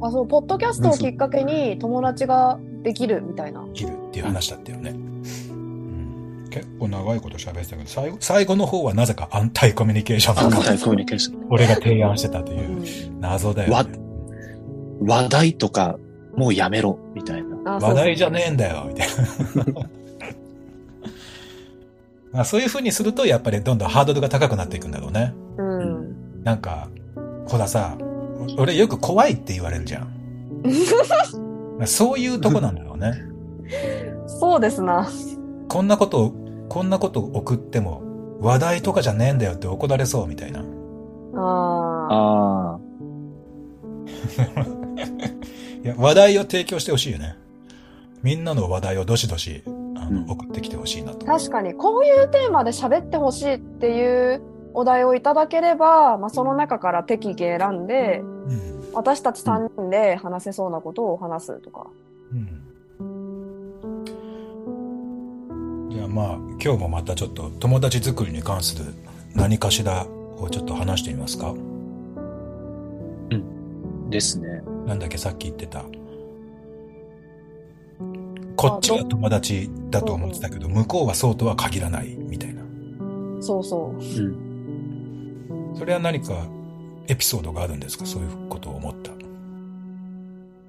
[0.00, 3.64] あ、そう、ポッドキャストをきっかけに友達ができるみたいな。
[3.74, 4.90] いるっていう話だったよね。
[4.90, 11.46] うん、結構長いこと喋ってたけど、最後、最後の方はなぜか安泰コミュニケーションとか、安泰コミュニケーション。
[11.50, 12.54] 俺が提案してたとう。
[12.54, 13.98] いうん謎だよ、わね。
[15.00, 15.98] 話題とか、
[16.36, 17.78] もうやめろ、みたいな。
[17.78, 19.88] 話題じゃねえんだよ、みたいな。
[22.32, 25.32] まあそういう風にすると、やっぱりどんどんハードルが高くなっていくんだろうね。
[25.56, 26.42] うん。
[26.42, 26.88] なんか、
[27.46, 27.96] ほらさ、
[28.58, 30.08] 俺よく怖いって言われるじゃん。
[31.84, 33.14] そういうとこなんだろうね。
[34.26, 35.08] そうですな。
[35.68, 36.34] こんなことを、
[36.68, 38.02] こんなことを送っても、
[38.40, 40.60] 話題とかじゃねえんだよって怒られそうみたいな。
[40.60, 42.14] ああ。
[42.14, 42.80] ああ。
[45.82, 47.36] いや、話題を提供してほしいよね。
[48.22, 49.70] みんなの話題をどしどし、あ
[50.10, 51.26] の、うん送ってきてほしいなと。
[51.26, 58.73] 確かに、こういうテーマで喋ってほしいっていうお題をいただければ、まあ、その中から適宜選んで、うん。
[58.94, 61.88] 私たち3人で話せそうなことを話すとか。
[62.32, 62.60] うん。
[65.90, 68.94] じゃあまあ、今日もまたちょっと友達作りに関する
[69.34, 70.06] 何かしら
[70.38, 71.54] をちょっと話してみますか？
[74.10, 74.62] ですね。
[74.86, 75.18] なんだっけ？
[75.18, 75.84] さっき言ってた。
[78.56, 82.62] こっちは友達だと思ってたけど、向こうはそうとは限らないみたいな。
[83.40, 83.98] そうそう。
[83.98, 85.74] うん。
[85.76, 86.46] それは何か
[87.06, 88.06] エピソードがあるんですか？
[88.06, 89.12] そういうことを思った。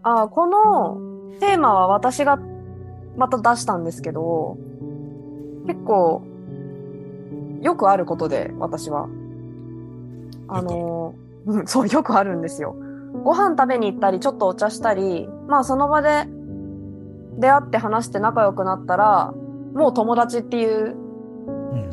[0.04, 0.98] あこの
[1.40, 2.40] テーマは私が
[3.18, 4.58] また出したんですけど、
[5.66, 6.22] 結構
[7.62, 9.08] よくあることで、私は。
[10.48, 11.16] あの、
[11.48, 12.76] うん、そう、よくあるんですよ。
[13.24, 16.26] ご飯食べに行ったり、ちょっとお茶したり、まあその場で
[17.40, 19.34] 出会って話して仲良くなったら、
[19.74, 20.96] もう友達っていう
[21.48, 21.90] うん。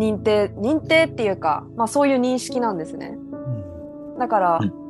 [0.00, 3.16] 認定、認定っていうか、まあそういう認識なんですね。
[4.18, 4.80] だから、うん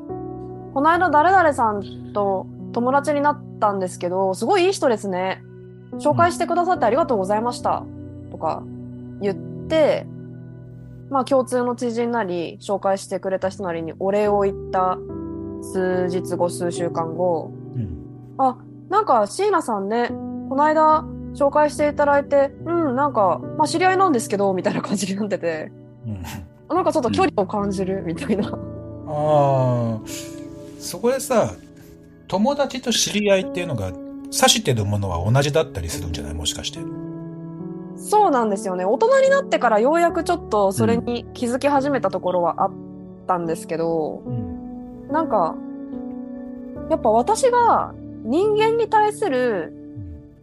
[0.72, 5.42] この間誰々さんと友達になったんですけど、すごいいい人ですね。
[5.94, 7.84] 紹介してくださってありがとうございました。
[8.30, 8.62] とか
[9.20, 9.34] 言っ
[9.68, 10.06] て、
[11.10, 14.98] まあ共通の知人なり、紹介してくれた人なりにお礼を言った
[15.62, 17.88] 数日後、数週間後、うん。
[18.38, 18.56] あ、
[18.88, 20.08] なんか椎名さんね、
[20.48, 25.72] この間紹介していただいて、うん、なんか、まあ知り合いなんですけど、みたいな感じになってて、
[26.06, 26.22] うん。
[26.74, 28.48] なんかちょっと距離を感じるみたいな。
[28.48, 30.00] ああ、
[30.78, 31.52] そこでさ、
[32.28, 33.88] 友達と知り合いっていうのが
[34.26, 36.34] 指してるものは同じだったりするんじゃない？
[36.34, 36.78] もしかして。
[37.96, 38.84] そうなんですよね。
[38.84, 42.72] 大人になってからようやくちょっとそれに気づき始めたところはあっ
[43.26, 45.08] たんですけど、うん。
[45.08, 45.56] なんか、
[46.88, 49.72] やっぱ私が人間に対する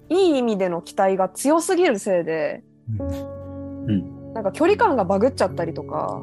[0.09, 2.63] いい意味での期待が強すぎるせいで、
[2.99, 4.33] うん。
[4.33, 6.21] なんか距離感がバグっちゃったりとか、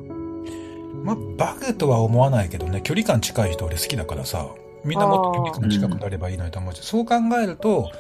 [1.04, 4.48] まあ、バグとは思わないけどね、距離感近い人俺好きだからさ、
[4.84, 7.90] みんなもっと距離感近くなればいいのにと思うし、そう考えると、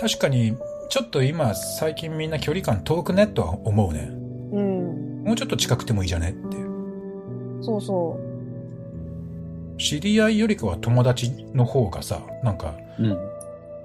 [0.00, 0.56] 確かに、
[0.88, 4.08] ちょっと今、最近みんな距離感遠くねとは思うね。
[4.52, 6.56] うん、もうちょっと近くてもいいじゃねって。
[7.60, 8.18] そうそ
[9.76, 9.78] う。
[9.78, 13.27] 知り合いよりかは友達の方がさ、なんか、うん。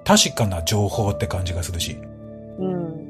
[0.04, 1.96] 確かな情報って感じがするし。
[2.58, 3.04] うん。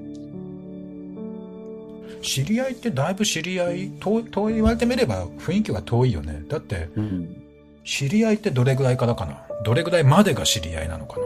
[2.22, 6.42] 知り合いってだいぶ知り合い、遠い、遠い言われてみれば雰囲気は遠いよね。
[6.48, 7.42] だって、うん。
[7.84, 9.42] 知り合いってどれぐらいからかな？
[9.62, 11.22] どれぐらいまでが知り合いなのかな？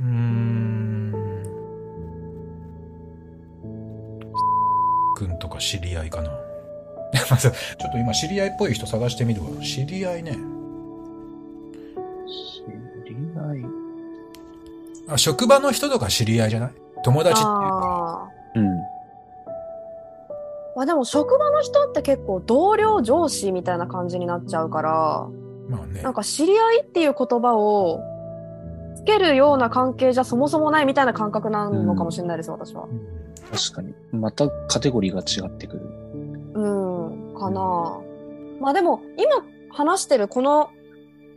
[0.00, 1.12] ーん。
[5.14, 6.32] くんとか知り合いかな？
[7.30, 9.48] まず、ちょっと今知り合いっぽい人探してみるわ。
[9.62, 10.32] 知り合いね。
[10.32, 10.36] 知
[13.08, 13.64] り合い。
[15.08, 16.72] あ、職場の人とか知り合いじゃない？
[17.04, 17.50] 友達っていうか。
[17.50, 18.28] ああ。
[18.56, 18.66] うん。
[20.76, 25.28] まあでも職場の人って結構同僚上司みたいな感じになっちゃうから、
[25.68, 26.14] まあねなん。
[26.14, 28.00] か知り合いっていう言葉を
[28.96, 32.88] つけるような関係じゃそもそもないみたいな感覚なのかもしれないです、私は。
[33.52, 33.94] 確かに。
[34.10, 35.82] またカテゴリーが違ってくる。
[37.34, 38.00] うん、かな。
[38.60, 40.70] まあでも今話してるこの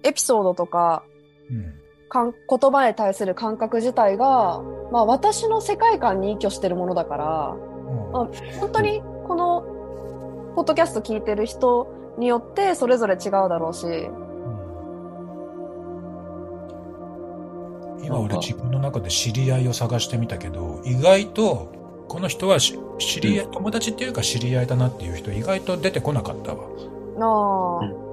[0.04, 1.04] エピソードとか
[1.50, 1.74] うん。
[2.10, 4.62] かん言葉に対する感覚自体が、
[4.94, 8.30] まあ私の世界観に依拠してるものだから、うんあ
[8.62, 9.62] 本当にこの
[10.56, 13.86] ポッドキャスト聞いてる人によってそれぞれ違うだろうし、
[18.04, 21.74] 今俺自分の中で知り合いを探してみたけど、意外と、
[22.08, 26.68] この人はし知り合い、友達っていうか知り合いだなっていう人意外と出てこなかったわ。
[27.18, 28.08] なあ、うん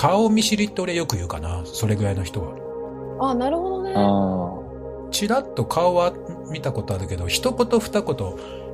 [0.00, 1.60] 顔見知りって俺よく言うかな。
[1.66, 2.54] それぐらいの人は。
[3.20, 3.92] あなるほどね。
[3.94, 6.14] あちらっと顔は
[6.50, 8.16] 見たことあるけど、一言二言、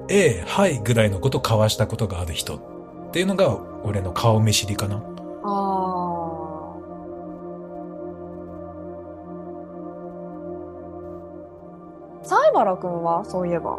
[0.09, 5.03] ええ、はいぐらいのこと交わしたことがある人っていうのが俺の顔見知りかな。
[5.43, 5.96] あ
[12.27, 13.25] 西原くんは？
[13.25, 13.79] そういえば。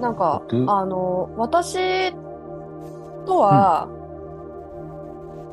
[0.00, 0.64] なんか、僕？
[0.70, 2.12] あの、私
[3.26, 3.86] とは、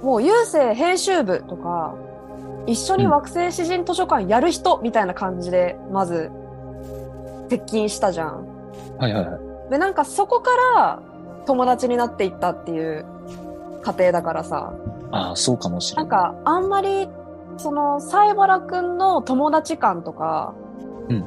[0.01, 1.93] もう郵政編集部とか、
[2.65, 6.31] 一緒に惑星詩人図書館やる人みたいな感じで、まず、
[7.49, 8.45] 接近したじゃん。
[8.99, 9.03] あ。
[9.03, 9.69] はいはいはい。
[9.71, 11.01] で、なんかそこから
[11.45, 13.05] 友達になっていったっていう
[13.81, 14.73] 過程だからさ、
[15.11, 16.09] ああ、そうかもしれない。
[16.09, 17.09] なんかあんまり、
[17.57, 20.53] その、サイバラくんの友達感とか、
[21.09, 21.25] うん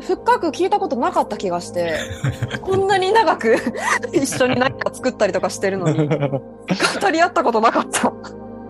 [0.00, 1.98] 深く聞いたことなかった気がして、
[2.62, 3.56] こんなに長く
[4.12, 8.12] 一緒に何か作ったりとかしてるのに、語り合ったことなかった。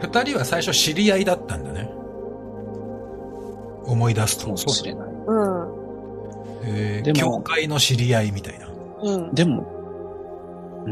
[0.01, 1.91] 二人は最初知り合いだったんだね。
[3.85, 4.45] 思い出すと。
[4.47, 5.09] かもしれない。
[5.27, 5.79] うん。
[6.65, 8.69] えー、でも教会の知り合いみたいな。
[9.03, 9.35] うん。
[9.35, 9.67] でも、
[10.87, 10.91] う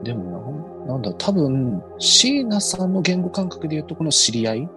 [0.00, 0.02] ん。
[0.02, 4.68] でもな、なんだ、多分、椎名さんの言語感覚で言うと、この知り合い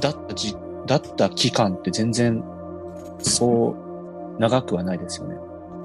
[0.00, 0.54] だったじ、
[0.90, 2.42] だった期間って全然、
[3.20, 3.76] そ
[4.36, 5.36] う、長くはないですよね。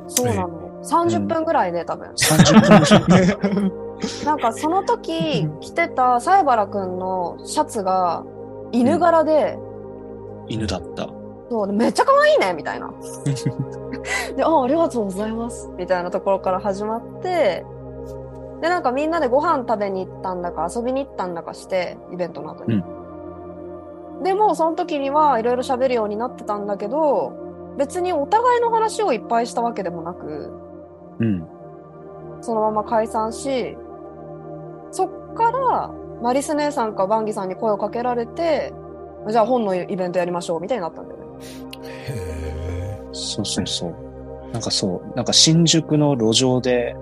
[0.07, 0.81] そうなの。
[0.83, 2.09] 30分ぐらいで多分。
[2.09, 2.61] 30分
[3.05, 3.23] ぐら
[3.61, 3.71] い。
[4.25, 8.23] なんかその時着てた西原くんのシャツが
[8.71, 9.59] 犬柄で、
[10.47, 11.07] 犬だった。
[11.51, 12.91] そう、めっちゃ可愛いねみたいな。
[14.35, 15.69] で、あ、ありがとうございます。
[15.77, 17.63] みたいなところから始まって、
[18.59, 22.83] で、なんかみんなでご飯食べに行ったんだか遊びに行ったんだかして、イベントの後に。
[24.25, 30.51] でも、その時にはいろいろ喋るようになってたんだけど、別にお互いの話をいっぱいしたわけでもなく、
[31.19, 31.47] うん。
[32.41, 33.77] そのまま解散し、
[34.89, 38.73] そっから、マリス姉さんかバンギさんに声をかけられて、
[39.29, 41.25] じゃあ本のイベントやりましょう、みたいになったんだよね。
[42.07, 44.51] へそうそうそう。
[44.51, 46.95] なんかそう、なんか新宿の路上で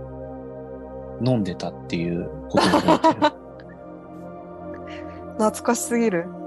[1.23, 3.31] 飲んでたっていうことを覚えてる。
[5.39, 6.42] 懐かしすぎる。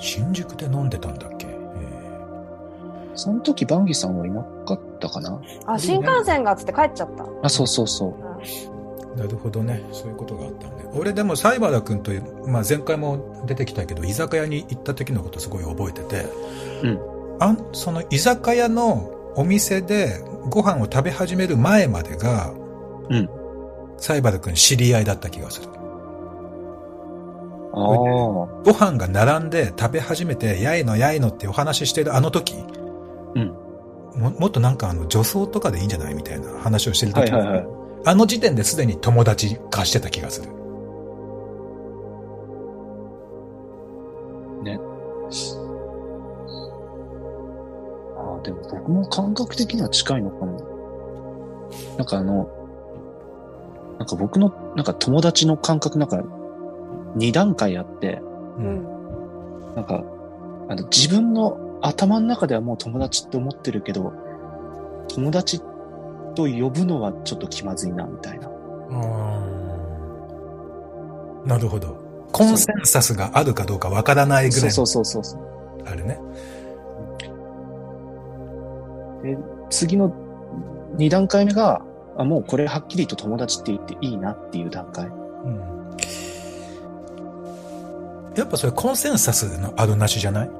[0.00, 1.46] ー新宿で飲んでたんだっけ？
[1.46, 1.50] へ
[3.14, 5.40] その時バンギさんはいなかったかな？
[5.66, 7.26] あ、新幹線がつって帰っちゃった。
[7.42, 8.14] あ、そうそうそう。
[9.16, 9.82] ーなるほどね。
[9.92, 10.84] そういうことがあったんで。
[10.94, 16.26] 俺でも、西原くんという、まあ前回も出てきたけど、居酒屋に行った時のことすごい覚えてて、
[16.84, 17.00] うん。
[17.40, 22.52] あん、その居酒屋のお店でご飯を食べ始める前までが、
[23.10, 23.28] うん。
[23.98, 25.68] 西原くん知り合いだった気がする。
[27.72, 27.86] ああ。
[28.64, 32.54] ご飯が並んで食べ始めて、やいのやいのってお話ししてるあの時、
[33.34, 33.54] うん。
[34.16, 37.66] ももっとなんかあの女装とかでいいんじゃないみたいな話をしてる時、はいはいはい。
[38.06, 40.48] あの時点ですでに友達化してた気がする。
[44.62, 44.78] ね。
[48.16, 50.70] ああ、でも僕も感覚的には近いのかも。
[51.96, 52.48] なんかあの、
[53.98, 56.22] なんか僕の、なんか友達の感覚なんか、
[57.16, 58.20] 二段階あって、
[58.58, 58.60] う。
[58.60, 59.74] うんん。
[59.74, 60.04] なんか、
[60.68, 64.12] あの、自分の頭の中ではもう友達って思ってるけど、
[65.08, 65.60] 友達
[66.34, 68.48] と呼ぶのはちょっと気まずいな、みたいな。
[71.46, 71.96] なるほど。
[72.32, 75.40] コンセンサスがあるかどうかわからないぐらいのそうそうそうそう。
[75.86, 76.20] あれね。
[79.22, 79.36] で、
[79.68, 80.12] 次の
[80.96, 81.82] 二段階目が、
[82.16, 85.06] あ、もうこれはっきりと友達って言っていいなっていう段階。
[85.06, 85.79] うん。
[88.36, 90.50] やっぱそれコンセンサスのあるなしじゃない？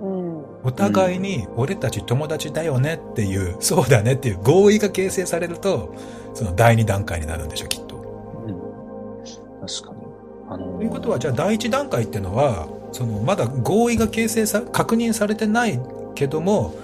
[0.00, 0.44] うん。
[0.64, 5.94] お互いに俺たち友達だよねっていう、そうだねっていう合意が形成されると、
[6.34, 7.96] その第二段階になるんでしょ、きっと。
[7.96, 9.66] うん。
[9.66, 10.06] 確かに。
[10.48, 15.80] あのーということは、じゃあ第一段階ってのは、そのまだ合意が形成さ、確認されてない
[16.14, 16.74] けども、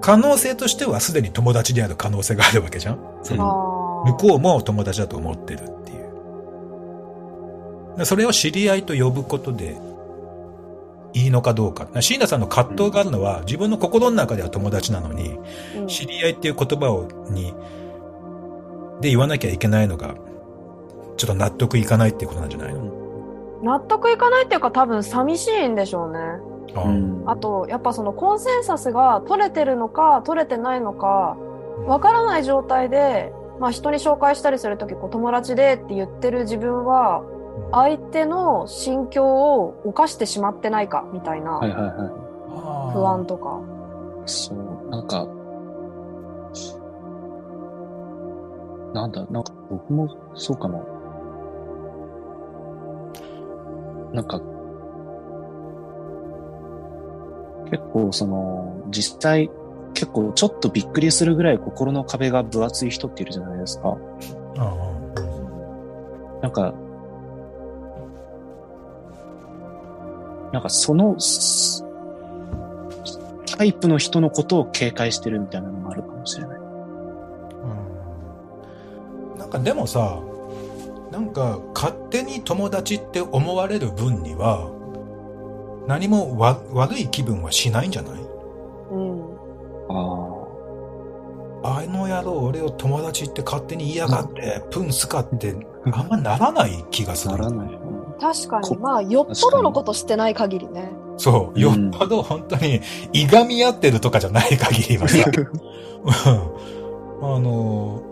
[0.00, 5.91] 可能性としてはすでに友達である可能性があるわけじゃんそのあ向こうも友達だと思ってるっていう。
[5.91, 5.91] で
[8.04, 9.78] それを知り合いと呼ぶことで
[11.14, 11.86] いいのかどうか。
[12.00, 17.54] 椎名さんの葛藤があるのは、自分の心の中では友達なのに、ーうん知り合いっていう言葉を、に、
[19.00, 20.14] で言わなきゃいけないのが、
[21.16, 22.80] ちょっと納得いかないっていうことなんじゃないの、
[23.62, 26.18] 納得いかないっていうか多分寂しいんでしょうね。
[26.74, 27.22] ああうん。
[27.26, 31.36] あと、やっぱそのコンセンサスが取れてるのか取れてないのか
[31.86, 37.22] わからない状態で、まあ人に紹介したりするとき、こう友達でって言ってる自分は、
[37.72, 42.92] 相手の心境を犯してしまってないかみたいなはいはいはい。
[42.92, 43.60] 不安とか。
[44.26, 45.26] そう、なんか、
[48.92, 50.78] なんだ、なんか僕もそうかな。
[54.12, 54.40] なんか、
[57.70, 59.50] 結構その、実際、
[59.94, 63.96] 結構ちょっとびっくりするぐらい心の壁が分厚い人っているじゃないですか。
[64.58, 64.92] ああ
[66.42, 66.74] なんか、
[70.52, 71.84] なんかその、す
[73.56, 76.58] タイプの人のことを警戒してるみたいなのもあるかもしれない。
[76.58, 76.60] う
[79.36, 80.20] んなんかでもさ、
[81.10, 84.70] なんか勝手に友達って思われる分には、
[85.86, 88.12] 何もわ悪い気分はしないんじゃない？
[88.92, 89.22] うん。
[89.88, 90.38] あ
[91.64, 95.54] あの野郎俺を友達って勝手に言いやがって、プンスかって
[95.92, 97.44] あんまならない気がすあ、る。
[97.44, 97.78] ならない。
[98.22, 98.68] 確かに。
[98.68, 100.92] こまあ、よっぽどのことしてない限りね。
[101.16, 101.60] そう。
[101.60, 102.80] よっぽど本当に、
[103.12, 105.18] いがみ合ってるとかじゃない限りはさ、
[107.20, 108.02] うん あの、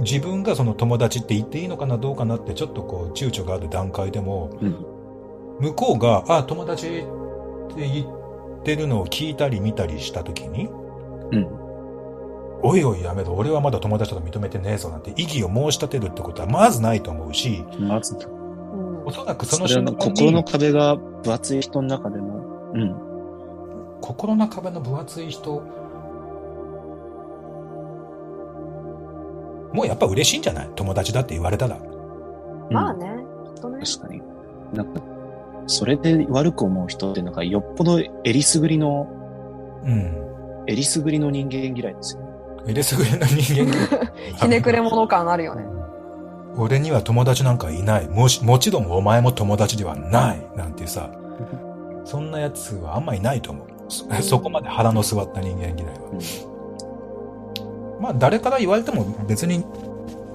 [0.00, 4.76] 自分がその友達って言っていいのかなどうかなってちょっとこう躊躇がある段階でも、うん
[5.60, 6.90] 向こうが、あ、友達っ
[7.76, 10.68] て言ってるのを聞いたり見たりしたときに、
[11.30, 11.48] うん。
[12.64, 18.33] おいおいやめろ、俺はまだ友達だと認めてねえぞなんて異議を申し立てるってことはまずないと思うし、まず、うん
[19.04, 19.10] お。
[19.10, 22.94] そらくその瞬間に心の壁が分厚い人の中でも、うん。
[24.00, 25.62] 心の壁の分厚い人、
[29.72, 30.70] もうやっぱ嬉しいんじゃない？
[30.76, 31.78] 友達だって言われたら。
[32.70, 33.24] まあね、
[33.54, 33.84] きっとね。
[33.84, 34.22] 確かに。
[34.72, 35.00] なんか、
[35.66, 39.08] それで悪く思う人ってなんかよっぽどえりすぐりの、
[39.84, 40.64] うん。
[40.66, 42.22] えりすぐりの人間嫌いですよ。
[42.66, 45.64] えれすぐりの人間が ひねくれ者感あるよね。
[46.56, 48.08] 俺には友達なんかいない。
[48.08, 50.46] もし、もちろんお前も友達ではない。
[50.56, 51.10] なんてさ、
[52.04, 53.66] そんなやつはあんまいないと思う。
[53.88, 57.98] そそこまで腹の据わった人間嫌いは。
[58.00, 59.64] まあ誰から言われても別に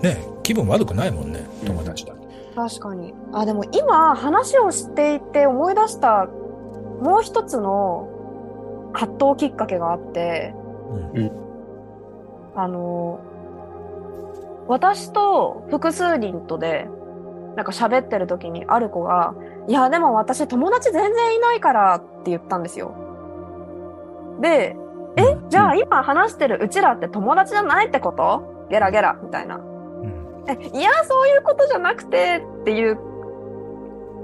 [0.01, 2.13] ね、気分悪くないもんね、友達だ。
[2.55, 3.13] 確かに。
[3.33, 6.27] あ、でも今話をしていて思い出した
[7.01, 8.09] もう一つの
[8.93, 10.53] 葛藤きっかけがあって、
[11.13, 11.31] うん
[12.55, 13.19] あの、
[14.69, 16.87] 私と複数人とで、
[17.55, 19.33] なんか喋ってる時にある子が、
[19.67, 22.93] いや、でも私友達全然いないからって言ったんですよ。
[24.39, 24.77] で、
[25.17, 28.67] え、じゃあ今話してるうちらって友達じゃないってこと？
[28.69, 29.59] ゲラゲラみたいな。
[30.73, 32.97] いや、そういうことじゃなくてっていう、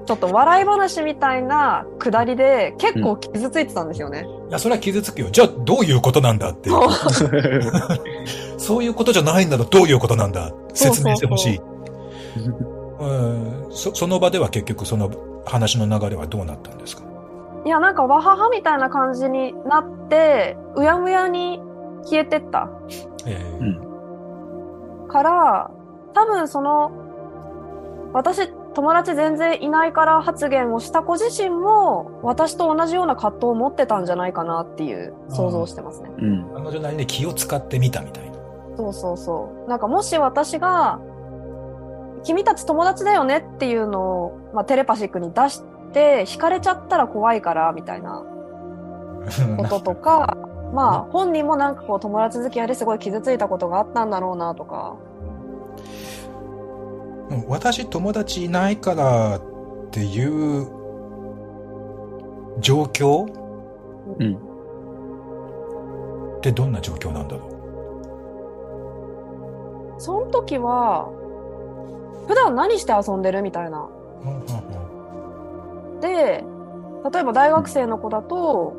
[0.05, 4.25] ちょっと笑い話みたいなくだりで結構傷ついてたんですよね。
[4.49, 5.29] いや、それは傷つくよ。
[5.31, 6.79] じゃあどういうことなんだっていう。
[8.59, 10.51] そう いうことじゃないんだろ、どういうことなんだ？
[10.73, 11.61] 説明してほしい。
[12.99, 15.09] うんそその場では結局その
[15.45, 17.03] 話の流れはどうなったんですか？
[17.65, 21.59] いや、なんかわははみたいな感じになって、うやむやに
[22.03, 22.69] 消えてった
[23.25, 23.63] ええう
[25.07, 25.71] んから、
[26.13, 26.91] 多分その、
[28.13, 36.09] 私友達全然いないから発言をした子自身も、私と同じような葛藤を持ってたんじゃないかなっていう想像をしてますね。
[36.17, 36.53] うん。
[36.53, 38.36] 彼女なりに気を使ってみたみたいな。
[38.76, 39.69] そうそうそう。
[39.69, 40.99] なんかもし私が、
[42.26, 45.63] 君たち友達だよねっていうのを、まあ、テレパシックに出し
[45.93, 48.26] て、惹かれちゃったら怖いから、みたいな
[49.57, 50.38] こととか、
[50.73, 54.97] まあ、本人もなんかこう友達付き合いですごい傷ついたことがあったんだろうなとか。
[57.30, 59.41] うん私友達いないからっ
[59.91, 60.67] ていう
[62.59, 63.26] 状況
[64.19, 64.36] うん。
[66.38, 67.49] ってどんな状況なんだろ
[69.97, 71.09] その時は、
[72.28, 73.88] 普段何して遊んでるみたいな。
[74.23, 76.43] う、うんうんで、
[77.11, 78.73] 例えば大学生の子だと、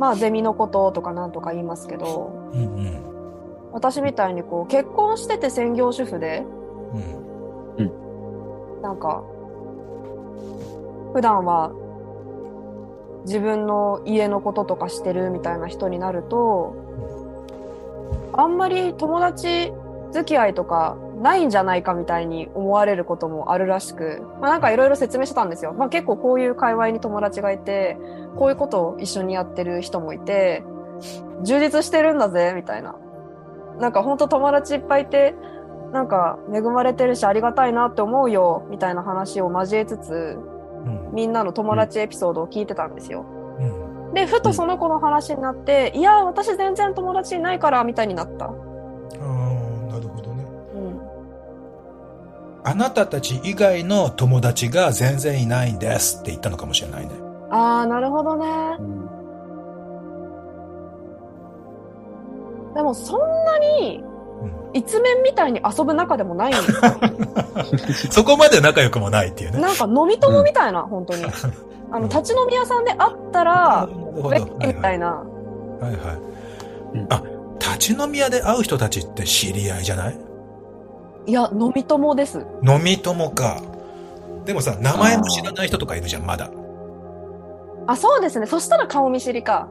[0.00, 3.10] まあゼミのこととかなんとか言いますけど、うんうん
[3.72, 6.44] 私みたいにこう結婚してて専業主婦で、
[6.92, 7.29] うん
[8.82, 9.22] なんか、
[11.12, 11.72] 普段は
[13.24, 16.74] 自分の家のこととかしてるみたいな人になると、
[18.32, 19.72] あんまり友達
[20.12, 25.74] 付き合いとかないんじゃないかみたいに思われることもあるらしく、まあなんかいろいろ説明してたんですよ。
[25.74, 27.98] まあ結構こういう界隈に友達がいて、
[28.36, 30.64] こういうことを一緒にやってる人もいて、
[31.42, 32.94] 充実してるんだぜ、みたいな。
[33.78, 35.34] なんか本当友達いっぱいいて、
[35.92, 40.38] なんか恵まれてるしありがたいなって思うよ、みたいな話を交えつつ、
[40.84, 43.24] うんみんなの友達エピソードを聞いてたんですよ。
[43.58, 48.46] うんで、ふとその子の話になって、いや、私全然友達いないから、みたいになった。
[48.46, 48.52] ああ
[49.92, 51.00] なるほどねうん。
[52.64, 57.12] あなたたち以外の友達が全然いないんですって言ったのかもしれないね
[57.50, 58.46] あー、なるほどね。
[58.78, 59.08] うん
[62.74, 64.09] でもそんなにうん
[64.72, 66.62] 一面みたいに遊ぶ仲でもないんで
[67.92, 68.12] すよ。
[68.12, 71.24] そこまで仲良くもないっていうねなんか飲み友みたいな、本当に。
[71.92, 75.06] あの、立ち飲み屋さんで会ったら、ウェッみたいな。
[75.08, 75.22] は
[75.82, 75.94] いはい。
[76.94, 77.22] うんあ、
[77.58, 80.18] 立ち飲み屋で会う人たちって知り合いじゃない？
[81.26, 82.46] いや、飲み友です。
[82.66, 83.60] 飲み友か。
[84.44, 86.48] でもさ、名前も知らない人とかいるじゃん、まだ。
[87.86, 88.46] あ、そうですね。
[88.46, 89.68] そしたら顔見知りか。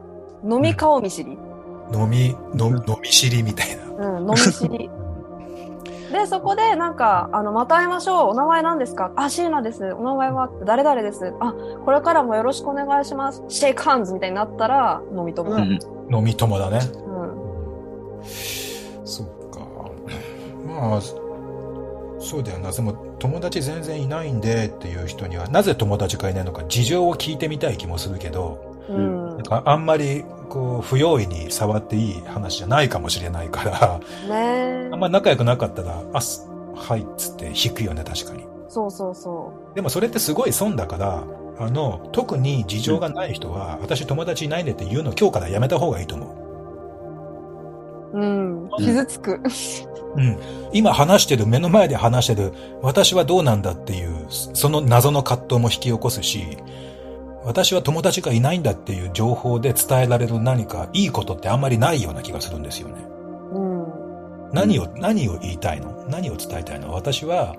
[0.48, 1.32] 飲み顔見知り。
[1.32, 1.49] 飲み、
[1.92, 4.06] 飲み飲み知りみたいな。
[4.08, 4.90] うん、飲み知り。
[6.12, 8.30] で、そこで、なんか、あの、また会いましょう。
[8.30, 9.12] お名前何ですか？
[9.14, 9.92] あ、シーナです。
[9.92, 11.32] お名前は誰々です。
[11.38, 13.44] あ、これからもよろしくお願いします。
[13.48, 15.50] シェイクハンズみたいになったら、飲み友。
[15.50, 15.78] ううんん。
[16.12, 16.80] 飲み友だね。
[17.06, 17.10] う
[18.22, 18.24] ん。
[19.04, 19.60] そっか。
[20.66, 21.00] まあ、
[22.18, 22.72] そうだよな。
[22.72, 29.46] その友達全然いないんでっていう人には、なぜ友達がいないのか事情を聞いてみたい気もするけど、うんなん。
[29.46, 35.00] かあんまりこう不用意に触っていい話じゃないかもしれないから、ねえあん。
[35.00, 38.46] ま仲良くなかったら、あ、すはいっつって引くよね、確かに。
[38.68, 41.24] そうそうそでもそれってすごい損だから、
[41.58, 46.28] あの、特に事情がない人は、私友達いないねって言うの今日からやめた方がいいと思う。
[48.12, 48.20] う。
[48.20, 48.70] うん。
[48.78, 49.40] 傷つく。
[50.16, 50.38] うん。
[50.72, 56.58] 今話してる、目の前で話してる、私はどうなんだっていう、その謎の葛藤も引き起こすし、
[57.44, 62.94] 私は友達がいないんだっていう情報で伝えられる何かいいことってあんまりないような気がするんですよね。
[63.52, 63.86] うん。
[64.52, 66.04] 何を、何を言いたいの？
[66.08, 66.92] 何を伝えたいの？
[66.92, 67.56] 私は、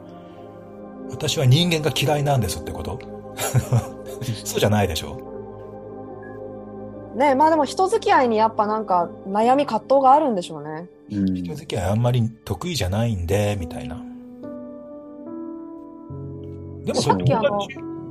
[1.10, 3.00] 私は人間が嫌いなんですってこと？
[4.46, 5.18] そうじゃないでしょ？
[7.16, 10.88] ねまあでも人付き合いにやっぱなんか悩み葛藤があるんでしょうね。
[11.12, 13.96] うん人付き合いあんまり得意じゃないんで、みたいな。
[16.86, 17.60] でもさっきあの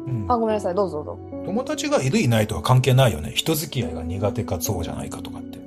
[0.06, 1.29] うんあ、ごめんなさい、どうぞどうぞ。
[1.50, 3.32] 友達がいるいないとは関係ないよね。
[3.34, 5.58] 人付き合いが苦手かそうじゃないかとかって。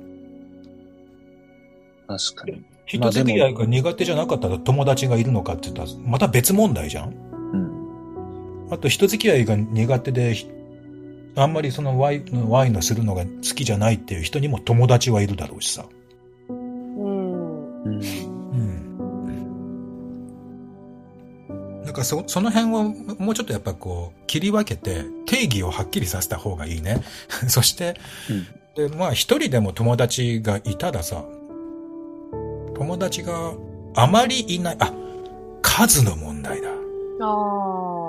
[2.08, 2.64] 確かに。
[2.86, 8.72] 人付き合いが苦手じゃなかったら友達がいるのかって言ったら、また別問題じゃんうん。
[8.72, 10.48] あと人付き合いが苦手で、ひ
[11.36, 15.84] あんまりそのワイワイのするのが好きじゃないっていう人にも友達はいるだろうしさ。
[16.48, 17.84] うん。
[17.84, 18.33] うん。
[21.94, 22.84] からそ、その辺を
[23.18, 27.02] もうちょっとやっぱこう、切り分けて定義をはっきりさせた方がいいね。
[27.48, 27.94] そして、
[28.76, 31.24] で、まあ一人でも友達がいたらさ、
[32.74, 33.52] 友達が
[33.94, 34.92] あまりいない、あ、
[35.62, 36.68] 数の問題だ。
[36.68, 36.74] あ
[37.22, 38.04] あ。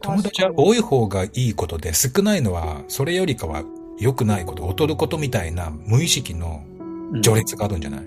[0.00, 3.62] 友達は多い方がいいことで少ないのは、それよりかは
[3.98, 6.62] 良くないこと、劣ることみたいな無意識の
[7.12, 8.00] うん序列があるんじゃない、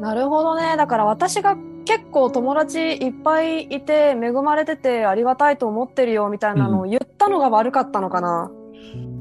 [0.00, 0.76] なるほどね。
[0.76, 1.56] だから私が
[1.88, 8.50] 結構友達いっぱいいて恵まれててありがたいと思ってるよみたいなのを言ったのが悪かったのかな。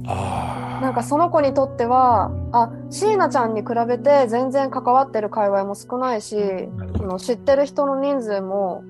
[0.06, 0.82] ああ。
[0.82, 8.84] なんかその子にとっては、あ、椎名ちゃんに比べて全然関わってる界隈も少ないし、の知ってる人の人数も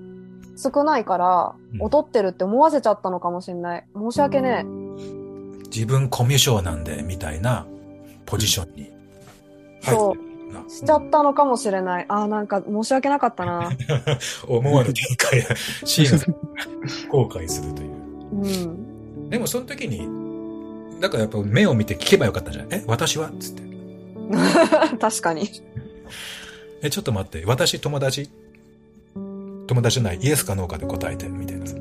[0.58, 3.86] 少ないからうん、劣ってるって思わせちゃったのかもしれない。
[3.96, 4.66] 申し訳ね
[5.66, 7.68] 自分コミュ障なんで、みたいな
[8.26, 8.92] ポジションに
[9.84, 10.27] 入そってるなえ。
[10.68, 12.06] しちゃったのかもしれない。
[12.10, 13.72] あー、なんか申し訳なかったな。
[14.48, 15.46] 思わぬ展開や、
[15.86, 16.36] シーナさん
[17.10, 17.92] 後悔するという。
[18.32, 18.36] う
[19.26, 19.30] ん。
[19.30, 20.08] でもその時に、
[21.02, 22.74] だからやっぱ目を見て聞けばよかったじゃん。
[22.74, 23.32] え、私は？
[23.40, 23.64] つって。
[25.00, 25.50] 確かに。
[26.82, 28.30] え、ちょっと待って、私友達？
[29.68, 31.76] 友達じゃない、イエスかノーかで答えて、みたいなさ。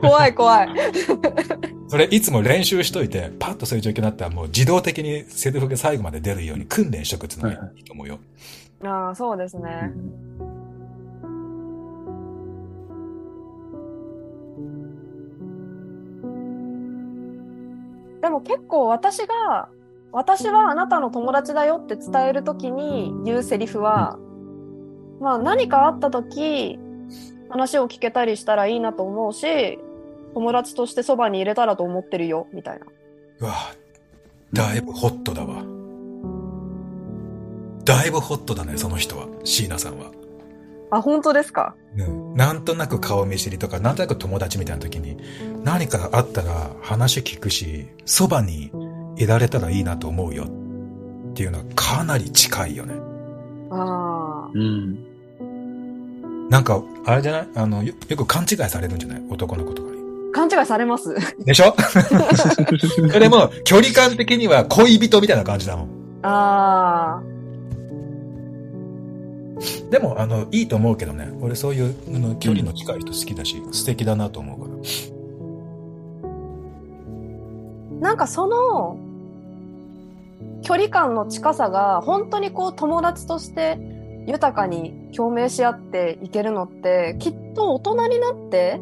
[0.00, 0.68] 怖い 怖い。
[1.88, 8.18] それいつも練習しといて、パッとそういう状況になったらもう自動的にセリフが最後まで出るように訓練しとくっていうのがいいと思うよ。
[8.84, 9.70] ああ、そうですうね。
[9.70, 10.38] ん
[18.20, 19.68] でも結構私が、
[20.12, 24.18] 私はあなたの友達だよって伝えるときに言うセリフは、
[25.20, 26.78] まあ何かあったとき、
[27.50, 29.78] 話を聞けたりしたらいいなと思うし、
[30.34, 32.86] 友達としてそばに入れたらと思ってるよ、みたいな。
[33.40, 33.54] うわ
[34.52, 35.62] だいぶホットだわ。
[37.84, 39.26] だいぶホットだね、その人は。
[39.44, 40.10] 椎名さんは。
[40.90, 41.74] あ、本当ですか？
[41.96, 42.34] うん。
[42.34, 45.18] なんとなく顔見知りとか、なんとなく友達みたいな時に、
[45.64, 48.70] 何かあったら話聞くし、そばに
[49.16, 50.44] いられたらいいなと思うよ。
[50.44, 52.94] っていうのはかなり近いよね。
[53.70, 54.50] ああ。
[54.54, 55.07] うん。
[56.48, 57.48] なんか、あれじゃない？
[57.54, 59.22] あのよ、よく勘違いされるんじゃない？
[59.30, 59.98] 男の子とかに。
[60.32, 61.74] 勘違いされますでしょ？
[63.10, 65.88] それも、距離感的には恋人みたいな感じだもん。
[66.22, 67.22] あ
[69.90, 71.30] でも、あの、いいと思うけどね。
[71.40, 74.74] 俺そういう、あの、距離の近い人好きだし、素敵だなと思うから。
[78.00, 78.02] あ。
[78.02, 78.98] なんかその、
[80.62, 83.78] 距離感の近さが、本当にこう友達として
[84.28, 88.78] 豊かに共鳴し合っていけるのって、きっと大人になって、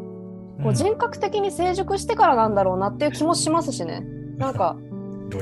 [0.61, 4.05] こう人格的に成熟してからなんだろうなっていう気もしますしね。
[4.39, 4.77] なんか、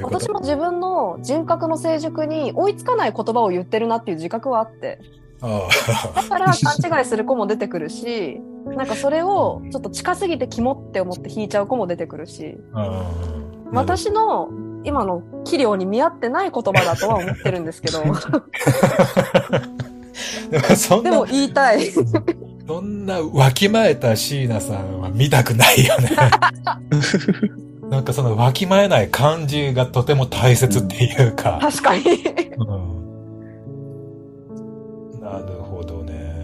[0.02, 5.00] 私も自分の人格の成熟に追いつかない言葉を言ってるなっていう自覚はあって。
[5.40, 5.68] あ
[6.14, 8.42] だから勘違いする子も出てくるし、
[8.76, 12.58] なんかそれをちょっと近すぎてキモって思って引いちゃう子も出てくるし。
[13.72, 14.50] 私の
[14.84, 18.02] 今の器量に見合ってない言葉だとは思ってるんですけど、
[20.50, 21.90] でもそんなでも、言いたい。
[22.66, 26.10] そんなわきまえた椎名さんは見たくないよね。
[27.90, 31.58] なんかそのわきまえない感じがとても大切っていうか。
[31.60, 32.02] 確かに。
[32.02, 32.64] う
[35.18, 36.34] ん、なるほどね。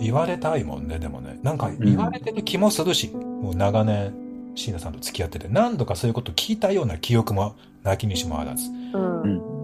[0.00, 1.40] 言われたいもんね、でもね。
[1.42, 4.14] なんか言われてる気もするし、もう長年
[4.54, 8.70] 椎名さんと付き合ってて、何度かそういうこと聞いたような記憶もなきにしもあらず。
[8.94, 9.62] うん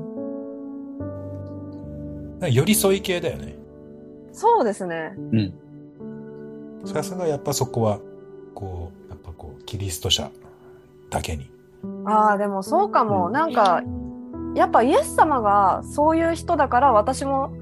[2.40, 3.56] 寄り添い系だよね。
[4.32, 5.14] そうですね。
[5.16, 5.54] うん。
[6.84, 7.98] さすがやっぱそこは、
[8.54, 10.30] こう、やっぱこう、キリスト者
[11.10, 11.50] だけに。
[12.04, 13.26] ああ、でもそうかも。
[13.26, 13.82] うんなんか、
[14.54, 17.52] やっぱイエス様がそういう人だから私も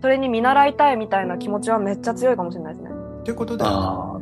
[0.00, 2.90] それに見習いたいみたいな気持ちはめっちゃ強いかもしれないですね。
[3.20, 4.20] ってことで、ああ。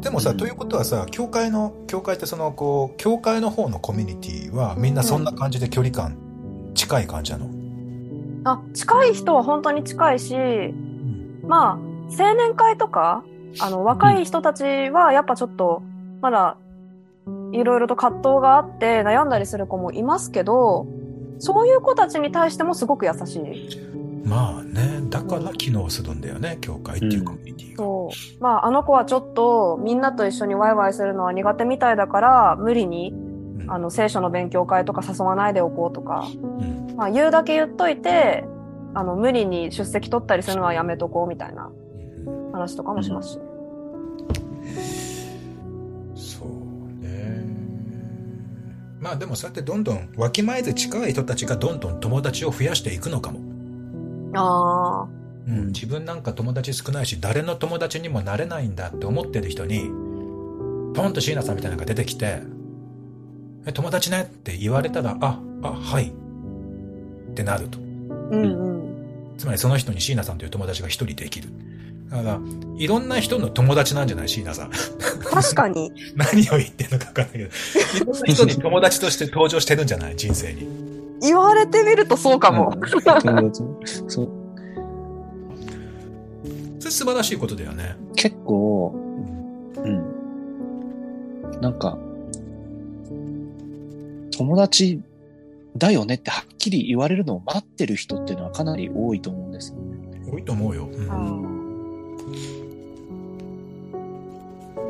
[0.00, 6.16] でもさ、うんということはさ、教会の、教会ってその、こう、教会の方のコミュニティはみんなそんな感じで距離感
[6.74, 7.46] 近い感じなの、
[8.44, 11.72] あ、近い人は本当に近いし、うんまあ、
[12.10, 13.24] 青年会とか、
[13.60, 15.82] あの、若い人たちはやっぱちょっと、
[16.20, 16.56] まだ、
[17.52, 20.86] いろいろと葛藤があって悩んだりする子もいますけど、
[21.38, 23.88] そういう子たちに対してもすごく優しい。
[24.24, 27.76] まあね、だから機能するんだよね、教会っていうコミュニティが。
[27.78, 28.42] そう。
[28.42, 38.44] まあ、あの子はちょっとみんなと一緒にワイワイするのは苦手みたいだから、無理に、うんあの、聖書の勉強会とか誘わないでおこうとか、うんまあ、言うだけ言っといて、
[38.92, 41.70] あの、無理に出席取ったりするのはやめとこうみたいな
[42.26, 43.38] うん話とかもしますし。
[46.16, 46.48] そう
[47.00, 47.44] ね。
[48.98, 53.38] まあでもそうやってどんどん、わきまえず近い人たちがどんどん友達を増やしていくのかも。
[54.34, 55.08] ああ。
[55.46, 59.88] うん、自分なんか友達少ないし、誰の友達にもなれないんだって思ってる人に、
[60.94, 62.42] ポンと椎名さんみたいなのが出てきて、
[63.66, 64.22] え、友達ね？
[64.22, 66.12] って言われたら、あ、あ、はい。
[67.38, 67.78] ってなると。
[67.78, 68.48] うんう
[69.34, 69.34] ん。
[69.38, 71.48] つまりその人に椎名さんという友達が一人できる。
[72.10, 72.40] だから、
[72.76, 74.28] いろんな人の友達なんじゃない？
[74.28, 74.70] 椎名さん。
[75.30, 75.92] 確かに。
[76.16, 77.48] 何を言ってんのかわかんないけど、い
[78.06, 80.16] ろんな人に友達として登場してるんじゃない？
[80.16, 80.66] 人生に。
[81.20, 82.72] 言われてみるとそうかも。
[82.88, 83.00] そう
[84.08, 84.28] そう
[86.80, 87.96] それ素晴らしいことだよね。
[88.16, 88.94] 結構、
[89.76, 91.60] うん。
[91.60, 91.96] なんか、
[94.36, 95.00] 友達
[95.76, 100.22] だよねってはっきり言われるのを待ってる人っていうのはかなり多いと思うんですよね。
[100.30, 100.88] 多いと思うよ。
[100.92, 101.58] うんあ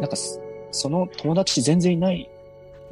[0.00, 2.30] なんかそ、その友達全然いない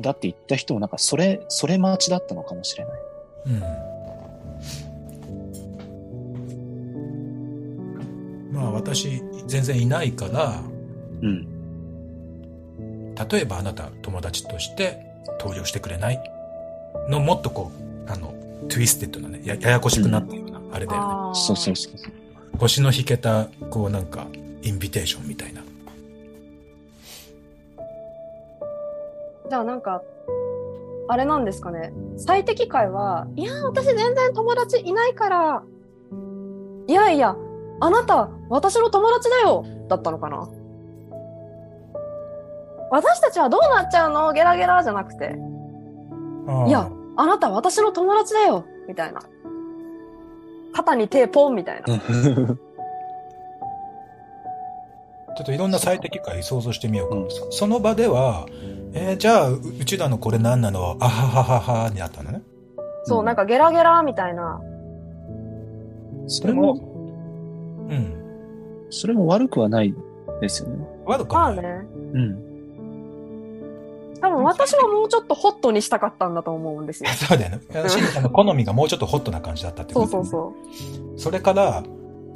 [0.00, 2.98] んだって言った人もなんかそれ、それ待ちだったのかもしれない。
[3.46, 3.60] うん。
[8.52, 10.60] まあ私、全然いないから、
[11.22, 11.46] うん。
[13.30, 15.00] 例えばあなた友達として
[15.40, 16.35] 登場してくれない
[17.08, 17.70] のもっとこ
[18.08, 18.34] う、あの、
[18.68, 21.34] twisted なね、やややこしくなったような、あれだよね。
[21.34, 22.12] そうそうそうそう。
[22.58, 24.26] 星の引けた、こうなんか、
[24.62, 25.62] インビテーションみたいな。
[29.48, 30.02] じゃあなんか、
[31.08, 31.92] あれなんですかね。
[32.16, 35.62] 最適解は、いや、私全然友達いないから、
[36.88, 37.36] いやいや、
[37.78, 40.48] あなた、私の友達だよだったのかな
[42.90, 44.32] 私たちはどうなっちゃうの？
[44.32, 45.36] ゲラゲラじゃなくて、
[46.66, 49.20] いや、あなた私の友達だよみたいな。
[50.72, 51.86] 肩に手ポンみたいな。
[55.36, 57.16] ちょっといろんな最適解想像してみようか。
[57.16, 58.46] うんそその場では、
[58.94, 60.96] えーじゃあ、ううちらのこれ何なの？
[61.00, 62.42] あははははになったのね。
[63.04, 64.60] そう、なんかゲラゲラみたいな。
[66.26, 68.14] それも、うん。
[68.90, 69.94] それも悪くはない
[70.40, 70.86] ですよね。
[71.04, 71.62] 悪くはない。
[71.62, 71.86] まあね。
[72.14, 72.45] うん。
[74.20, 77.10] 多分私はもうちょっとホットにしたかったんだと思うんですよ。
[77.14, 77.60] そうだよね。
[77.88, 80.54] シンさんの好みがもうちょっとホットな感じだったってことそうそうそ
[81.16, 81.20] う。
[81.20, 81.82] それから、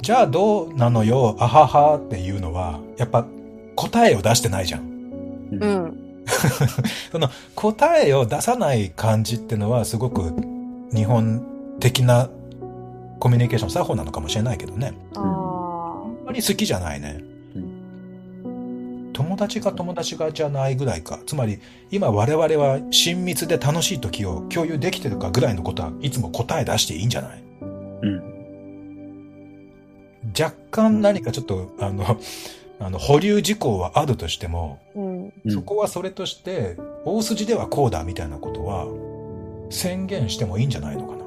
[0.01, 3.25] じゃあどうなのよ、あははっていうのは、やっぱ
[3.75, 4.81] 答えを出してないじゃん。
[5.51, 5.97] うん。
[7.11, 10.33] その答えを出さない感じってのはすごく
[10.93, 11.43] 日本
[11.79, 12.29] 的な
[13.19, 14.93] コミュニケーション作法なのかもしれないけどね。
[15.15, 17.30] ああんまり好きじゃないね。
[19.13, 21.19] 友達が友達がじゃないぐらいか。
[21.25, 21.59] つまり
[21.91, 27.43] 今我々は親密で楽しい時を共有できてるかぐらいのことはいつも答え出していいんじゃない？
[27.61, 28.31] うん。
[30.39, 32.17] 若干何かちょっと、あの、
[32.79, 34.99] あの、保留事項はあるとしても、あ。
[34.99, 35.33] うん。
[35.45, 38.87] うんそこはそれとして、大筋ではこうだみたいなことは、
[39.69, 41.21] 宣言してもいいんじゃないのかな。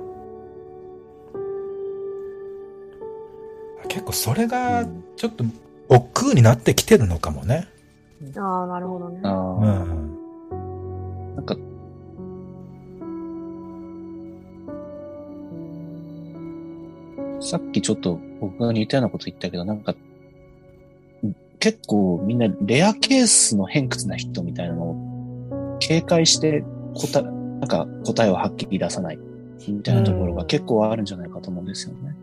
[3.88, 5.44] 結構それが、ちょっと、
[5.88, 7.68] 億劫になってきてるのかもね。
[8.36, 9.20] ああ、なるほどね。
[9.22, 10.14] あうあ、ん。
[11.36, 11.56] なんか、
[17.40, 19.94] さっきちょっと僕が似たようなこと言ったけど、なんか、
[21.60, 26.64] 結構みんなレアケースの偏屈な人みたいなのを警戒して
[26.94, 29.18] 答え、なんか答えをはっきり出さない
[29.68, 32.14] みたいなところが結構あるんじゃないかと思うんですよね。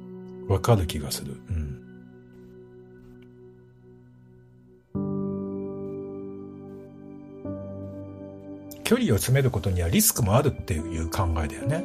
[0.47, 1.37] わかる気がする。
[1.49, 1.70] うん。
[8.91, 11.81] 距離を詰めることにはリスクもあるっていう考えだよね。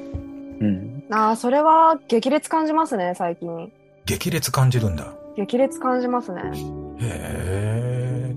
[0.60, 1.04] うん。
[1.12, 3.72] ああ、それは激烈感じますね、最近。
[4.06, 5.14] 激烈感じるんだ。
[5.36, 6.42] 激烈感じますね。
[6.98, 8.36] へえ。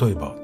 [0.00, 0.36] 例えば、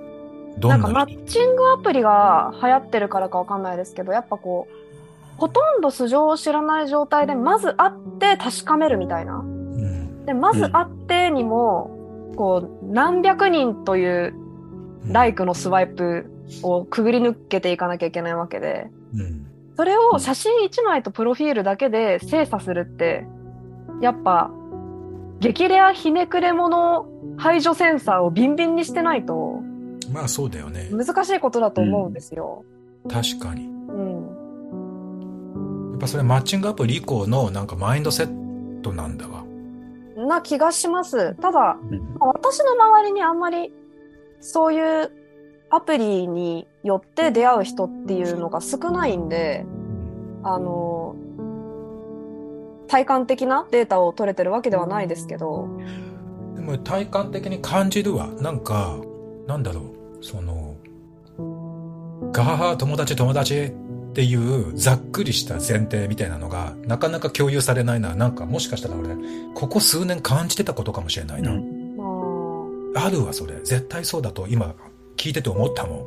[0.58, 4.74] どなんんかなマッチングアプリが流行ってるからかわかんないですけど、やっぱこう、
[5.36, 9.36] ほとんど素性を知らない状態で、まず会って確かめるみたいな。
[9.36, 10.26] うん。
[10.26, 14.47] で、まず会ってにも、こう、何百人という
[15.06, 16.30] ライクのスワイプ
[16.62, 19.46] をくぐり抜けていかなきゃいけないわけで、うん。
[19.76, 23.26] それを写真1枚とプロフィールだけで精査するって、
[24.00, 24.50] やっぱ、
[25.40, 29.62] 激レアひねくれ者排除センサーをビンビンにしてないと
[30.12, 30.88] まあそうだよね。
[30.90, 32.64] 難しいことだと思うんですよ。
[33.10, 33.66] 確かに。
[33.66, 35.90] うん。
[35.92, 39.44] やっぱそれマッチングアプリ以降のなんかマインドセットなんだわ。
[40.16, 41.34] な気がします。
[41.36, 43.72] ただ、うん私の周りにあんまり
[44.40, 45.10] そういう
[45.70, 49.66] アプリによって出会う人っていうのが少ないんで、
[50.42, 51.14] あの、
[52.88, 55.68] 体感的なデータを取れてるわけではないですけど、
[56.54, 58.28] でも体感的に感じるわ。
[58.40, 58.98] なんか、
[59.46, 59.82] なんだろ
[60.20, 60.76] う、その、
[62.32, 63.72] ガハハ友達友達っ
[64.14, 68.14] ていうざっくりした前提みたいなのがなかなか共有されないな。
[68.14, 69.14] なんかもしかしたら俺、
[69.54, 71.52] ここ数年感じてたことかもしれないな。
[71.52, 71.77] うんま
[72.98, 73.54] ああるわ、それ。
[73.64, 74.74] 絶対そうだと今
[75.16, 76.06] 聞いてて思ったも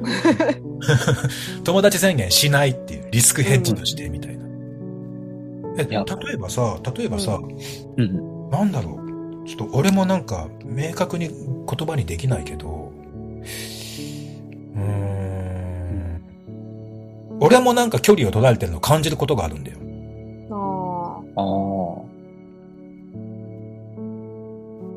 [1.64, 4.44] 友達宣言しないっていう、リスクヘッジとしてみたいな。
[5.78, 7.38] え、いや例えばさ、例えばさ、
[7.96, 8.50] うん。
[8.50, 8.94] なんだろ
[9.44, 9.46] う。
[9.46, 11.36] ちょっと俺もなんか明確に言
[11.86, 12.92] 葉にできないけど、
[14.74, 16.20] うーん。
[17.40, 19.78] 俺もなんか距離を取られてるのを感じることがあるんだよ。
[20.50, 22.10] あああ。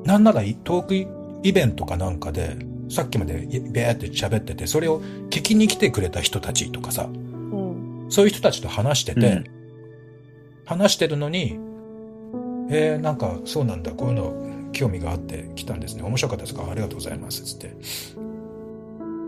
[0.05, 1.12] なんならトーク
[1.43, 2.57] イベントかなんかで、
[2.89, 3.33] さっきまで
[3.71, 8.11] ベーって喋ってて、それを聞きに来てくれた人たちとかさ、ーうん。
[8.11, 9.43] そういう人たちと話してて、うん
[10.65, 11.59] 話してるのに、
[12.69, 16.03] えー、なんかそうなんだ、こういうの興味があって来たんですね。
[16.03, 16.65] 面白かったですか？
[16.71, 17.43] ありがとうございます。
[17.43, 17.75] つって。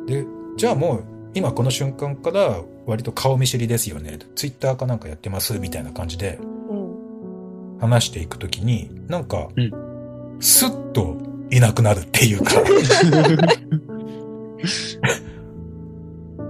[0.07, 1.03] で、じゃあもう
[1.33, 4.17] 今この瞬間から割と顔見知りですよね。
[4.35, 5.59] ツイッターかなんかやってます？
[5.59, 6.39] みたいな感じで
[6.69, 7.79] うん。
[7.81, 11.17] 話していくときに、なんかうん、スッと
[11.55, 12.51] いなくなるっていうか、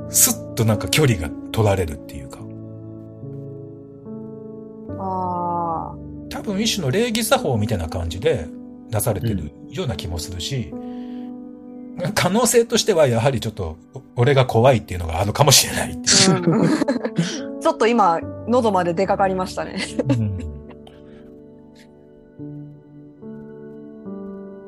[0.10, 2.39] スッとなんか距離が取られるっていうか。
[4.97, 5.95] ああ。
[6.30, 8.47] 多分一種の礼儀作法みたいな感じで
[8.89, 10.74] 出されてるような気もするし、
[12.16, 16.01] 可能性としてはやはりちょっとお俺が怖いっていうのがあるかもしれないうん
[17.62, 19.78] ちょっと今、喉まで出かかりましたね。
[20.18, 20.25] うん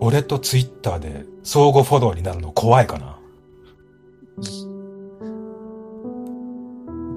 [0.07, 3.19] 俺とツイッターで相互フォローになるの怖いかな。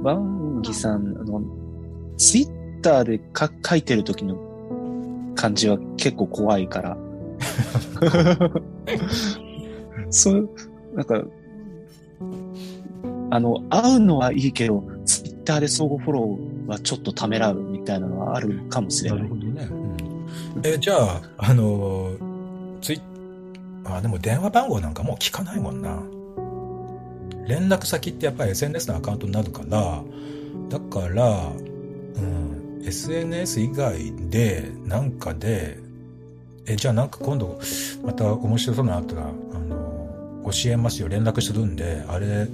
[0.02, 1.40] ワンギさん、あの、
[2.16, 4.34] ツイッターでか書いてる時の
[5.36, 6.96] 感じは結構怖いから。
[10.10, 10.50] そう、
[10.96, 11.22] なんか、
[13.30, 19.28] あの、会うのはいいけど、ツイッターで相互フォローはちょっとためらうみたいなのはあるかもしれない。
[19.28, 19.68] どね。
[20.64, 22.29] え、じゃあ、あのー
[22.80, 23.00] ツイ
[23.84, 26.02] あ、でも電話番号なんかもう聞かないもんな。
[27.46, 30.02] 連絡先ってやっぱり SNS のアカウントになるから、
[30.68, 35.78] だから、うん、SNS 以外で、なんかで、
[36.66, 37.58] え、じゃあなんか今度、
[38.04, 42.46] また面白そうなあったら、あの、教えますよ、連絡するんで、あれ、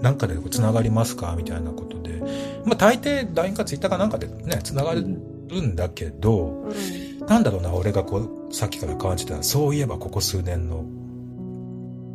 [0.00, 1.34] なんかで繋がりますか？
[1.36, 2.20] みたいなことで。
[2.64, 10.84] まあ大抵 LINE か Twitter かなんかでね、繋がるんだけど、うんなんだろうな、俺がこう、さっきから感じた、そういえばここ数年の、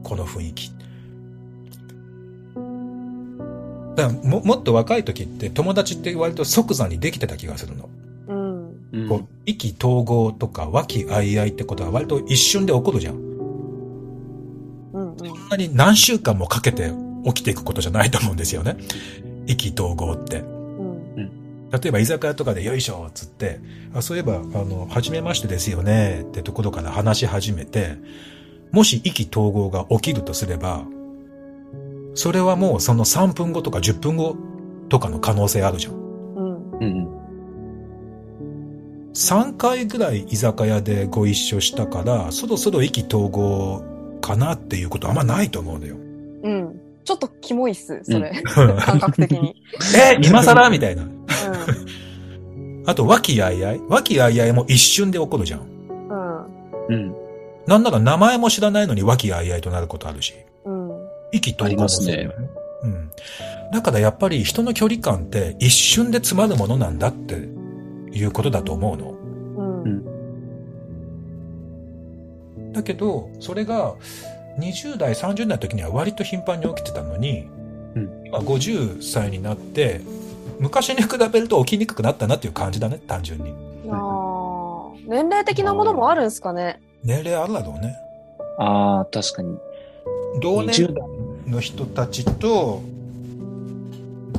[0.03, 0.71] この雰囲気。
[3.95, 7.89] だも、もっと若い時って友達って割と即座にできてた気がするの。
[8.27, 8.69] うん。
[8.91, 13.15] うんこう、意気投合とか和気あいあいってことは割と一瞬で起こるじゃん。
[13.15, 13.17] う
[14.99, 15.11] ん。
[15.11, 15.17] うん。
[15.17, 16.91] そんなに何週間もかけて
[17.25, 18.77] 起きていくことじゃないと思うんですよね。
[19.47, 20.58] 意気投合って。
[21.71, 21.81] うん。
[21.81, 23.59] 例えば居酒屋とかでよいしょっつって、
[23.93, 27.97] あ、そういえば、あの、初めましてですよねってところから話し始めて、
[28.71, 30.83] もし意気投合が起きるとすれば、
[32.15, 34.35] それはもうその3分後とか10分後
[34.89, 35.93] とかの可能性あるじゃん。
[35.93, 35.97] う
[36.41, 36.77] ん。
[36.79, 37.19] うん。
[39.13, 43.83] 3回ぐらい居酒屋でご一緒したから、そろそろ意気投合
[44.21, 45.95] かなっていうことあんまないと思うのよ。
[46.43, 46.79] うん。
[47.03, 48.31] ちょっとキモいっす、それ。
[48.45, 49.55] 感覚的に。
[49.97, 50.69] え、今更？
[50.69, 51.03] みたいな。
[52.89, 53.81] うあと、和気あいあい？
[53.87, 55.59] 和気あいあいも一瞬で起こるじゃん。
[55.61, 55.63] ん。
[56.89, 56.93] うん。
[56.93, 57.15] うん。
[57.67, 60.33] なんなら名前も知らないのに和気あいあいとなることあるし。
[60.65, 60.91] うん。
[61.31, 62.49] 意気投合もそうだよね。
[62.83, 63.11] うん。
[63.71, 69.11] だからやっぱり人の距離感って一瞬で詰まるものなんだっていうことだと思うの。
[69.11, 69.83] うん。
[69.83, 70.09] うん
[72.73, 73.95] だけど、それが
[74.59, 77.47] 20代、30代の時には割と頻繁に起きてたのに、
[77.95, 80.01] うん今50歳になって、
[80.59, 83.53] 昔に比べると起きにくくなったなっていう感じだね、単純に。
[83.89, 86.81] あ年齢的なものもあるんですかね。
[87.03, 87.95] 年齢あるだろうね。
[88.57, 89.57] ああ、確かに。
[90.41, 91.03] 同年20代
[91.47, 92.81] の人たちと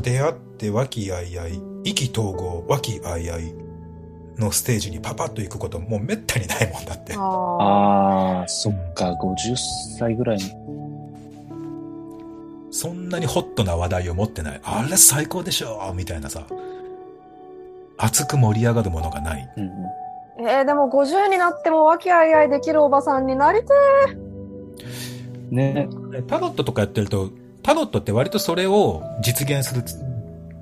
[0.03, 3.55] 出会って和気あいあい、意気投合、和気あいあい
[4.39, 7.15] のステージにパパッと行くこともうめったにないもんだって。
[7.17, 7.63] ああ。
[8.41, 9.57] ああ、そっか、50
[9.99, 10.45] 歳ぐらいに。
[12.71, 14.61] そんなにホットな話題を持ってない。
[14.63, 16.47] あれ最高でしょみたいなさ。
[17.99, 19.53] 熱く盛り上がるものがない。
[19.57, 19.71] うんうん
[20.43, 23.67] えー、でも50になっても和気あいあいできるおばさんになりて
[25.51, 25.89] ね。
[26.27, 27.31] タロットとかやってると、
[27.63, 29.85] タロットって割とそれを実現する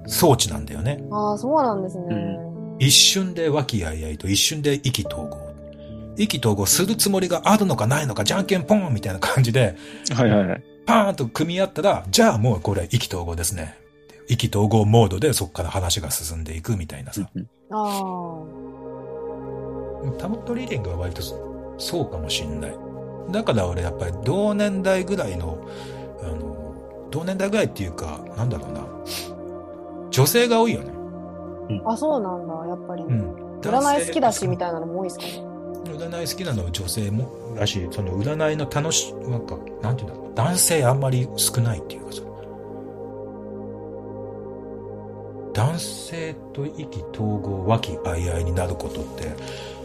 [0.06, 0.98] 装置なんだよね。
[1.00, 1.14] ー。
[1.14, 2.38] ああ、そうなんですね。
[2.80, 5.48] 一瞬で和気あいあいと一瞬で意気投合。
[6.16, 9.76] 意気投合するつもりがあるのかないのか、じゃんけんポンみたいな感じで、
[10.12, 10.62] はいはいはい。
[10.88, 13.78] パーンと組み合ったら、じゃあもうこれ意気投合ですね。
[14.26, 17.28] 意気投合モードでそこから話が進んでいくみたいなさ。
[17.34, 18.42] うんあ
[20.16, 22.76] タロットリーディングは割とそそうかもしんない。
[23.30, 25.68] だから俺やっぱり同年代ぐらいの、
[26.22, 28.86] あの、同年代ぐらいっていうか、なんだろうな。
[30.10, 30.92] 女性が多いよね。
[31.84, 31.92] あ。
[31.92, 33.02] あ、そうなんだ、やっぱり。
[33.02, 33.60] うん。
[33.60, 35.48] 占い好きだし、みたいたいなのも多いですかね。
[35.84, 40.34] 占い好きなのは女性もだし、その占いの楽し、なんか、なんていうんだろう。
[40.34, 42.22] 男性あんまり少ないっていうかさ。
[45.52, 49.32] 男性と意気投合、和気あいあいになることって、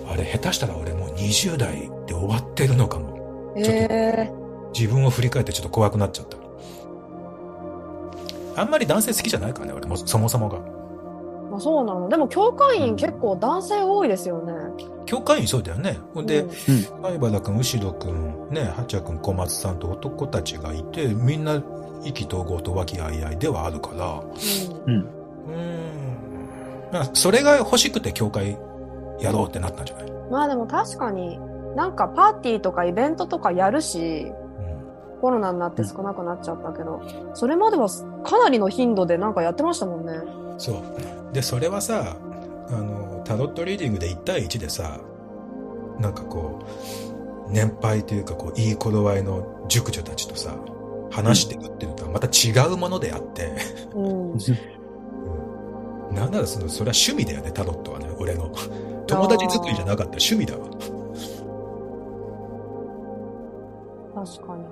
[0.08, 3.14] あれ下手したら俺もう20代で終わってるのかも。
[3.56, 3.88] ちょっとえ
[4.30, 4.32] え
[4.74, 6.38] 自分を振り返ってちょっと怖くなっちゃった。
[8.56, 10.60] あんまり男性好きじゃないからね、俺も、そもそもが。
[11.50, 12.10] まあそうなの。
[12.10, 14.54] でも、教会員結構男性多いですよね。
[15.06, 16.00] 教会員そうだよね。
[16.14, 16.52] ほんでうん、
[17.02, 21.62] 灰原くん、後ろくん、ね、八谷くん、小松さんと男たちがいて、みんな
[22.04, 24.22] 意気投合と和気あいあいではあるから、
[24.86, 25.06] うんうん。
[27.14, 28.58] それが欲しくて教会
[29.20, 30.12] やろうってなったんじゃない？
[30.30, 31.40] まあでも確かに、
[31.76, 34.34] なんかパーティーとかイベントとかやるし、うん。
[35.22, 37.02] コロナになって少なくなっちゃったけど、
[37.34, 37.88] それまでは
[38.24, 40.20] かなりの頻度でなんかやってましたもんね。
[40.58, 41.34] そう。
[41.34, 42.18] で、それはさ、
[42.70, 45.00] あの、タロットリーディングで1対1でさ、
[46.00, 46.60] なんかこ
[47.48, 50.58] う、年配というか、こう、いい頃合いの熟女たちとさ、
[51.12, 53.54] 話していくっていうのとはまた違うものであって、
[53.94, 54.32] うん。
[54.32, 54.40] うん
[56.14, 58.52] なんならその、それは趣味だよね、タロットはね、俺の。
[59.08, 60.68] 友達作りじゃなかった趣味だわ。
[64.24, 64.64] 確かに。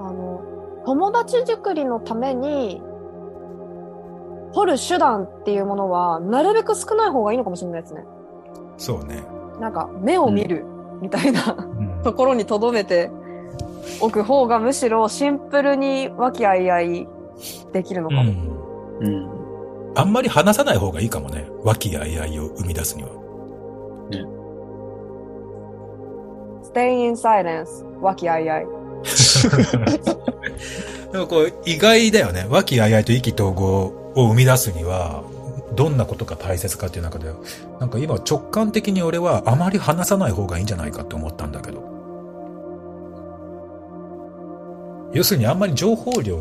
[0.00, 0.40] あの、
[0.86, 2.80] 友達作りのために、
[4.52, 8.04] 掘る手段っていうものは、なるべく少ない方がいいのかもしれないですね。
[8.76, 9.22] そうね。
[9.60, 10.64] なんか、目を見る
[11.00, 13.10] みたいな、うんところに留めて
[14.00, 17.06] おく方がむしろシンプルに和気あいあい
[17.72, 18.22] できるのかも。
[19.00, 19.06] うん。
[19.06, 19.30] うん。
[19.94, 21.46] あんまり話さない方がいいかもね。
[21.62, 23.10] 和気あいあいを生み出すには。
[26.64, 28.66] stay in silence 和気あいあい。
[31.12, 32.46] でもこう、意外だよね。
[32.48, 35.22] 和気あいあいと意気投合を生み出すには、
[35.74, 37.32] どんなことが大切かっていう中で、
[37.80, 41.90] なんか今直感的に俺はあまり話さない方がいいんじゃないかって思ったんだけど。
[45.14, 46.36] 要するにあんまり情報量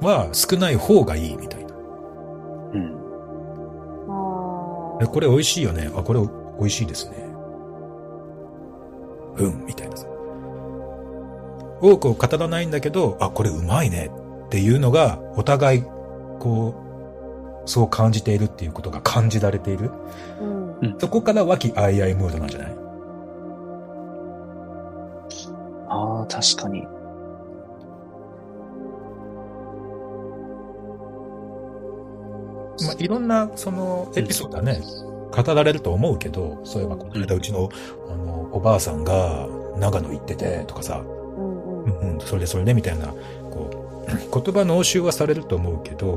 [0.00, 1.74] は少ない方がいいみたいな。
[1.74, 2.96] うん。
[5.00, 5.90] あえ、これ美味しいよね？
[5.96, 6.28] あ、これ美
[6.64, 7.16] 味しいですね。
[9.38, 10.06] うん、みたいなさ。
[11.80, 14.10] 多くを語らないんだけど、あ、これうまいね
[14.46, 15.84] っていうのが、お互い、
[16.38, 16.74] こ
[17.64, 19.90] う、そう感じているっていうことが感じられている。
[20.40, 20.42] ー
[20.82, 20.96] うん。
[20.98, 22.76] そこから和気あいあいムードなんじゃない？
[25.88, 26.86] ああ、確かに。
[32.84, 34.80] まあ、いろんな、その、エピソードはね、
[35.34, 37.70] 語られると思うけど、そういえば、この間うちの、
[38.10, 42.20] あの、おばあさんが、長野行ってて、とかさ、うんうん。
[42.20, 43.14] それでそれでみたいな、
[44.06, 46.12] 言葉の応酬はされると思うけど、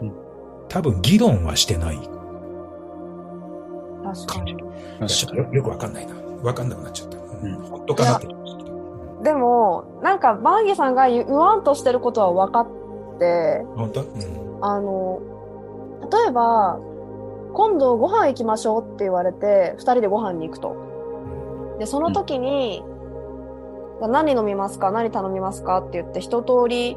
[0.00, 0.12] うん
[0.68, 1.96] 多分議論はしてない。
[4.04, 4.52] 確かに。
[4.52, 4.56] い
[5.00, 6.14] やちょっとよよくわかんないな。
[6.42, 7.18] わかんなくなっちゃった。
[7.18, 8.28] うん、うん本当かなって。
[9.22, 12.66] でも、なんか、バンギさんが言わんとしてることは分かっ
[13.18, 14.00] て、本当？
[14.00, 14.58] うん。
[14.62, 15.20] あの、
[16.10, 16.80] 例えば、
[17.52, 20.74] 今度ご飯行きましょうって言われて、二人でご飯に行くと。
[21.78, 22.82] で、その時に、
[24.00, 24.90] 何飲みますか？
[24.90, 25.78] 何頼みますか？
[25.78, 26.96] って言って、一通り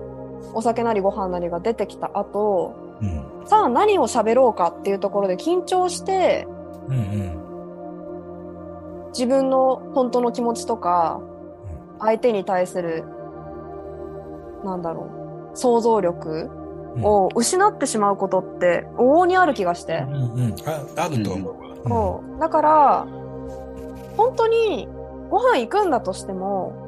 [0.53, 3.47] お酒なりご飯なりが出てきた後、うん。
[3.47, 6.47] さあ何を喋ろうかっていうところで緊張して、
[6.87, 7.35] うんうん。
[9.09, 11.21] 自分の本当の気持ちとか、
[11.99, 13.03] 相手に対する、
[14.63, 15.09] なんだろ
[15.53, 16.49] う、想像力
[16.95, 20.05] うんを失ってしまうことって往々にある気がして。
[20.09, 20.17] うんう
[20.47, 20.55] ん。
[20.65, 21.65] あ、あると思うわ。
[21.87, 22.39] そう。
[22.39, 23.05] だから、
[24.15, 24.87] 本当に
[25.29, 26.84] ご飯行くんだとしても、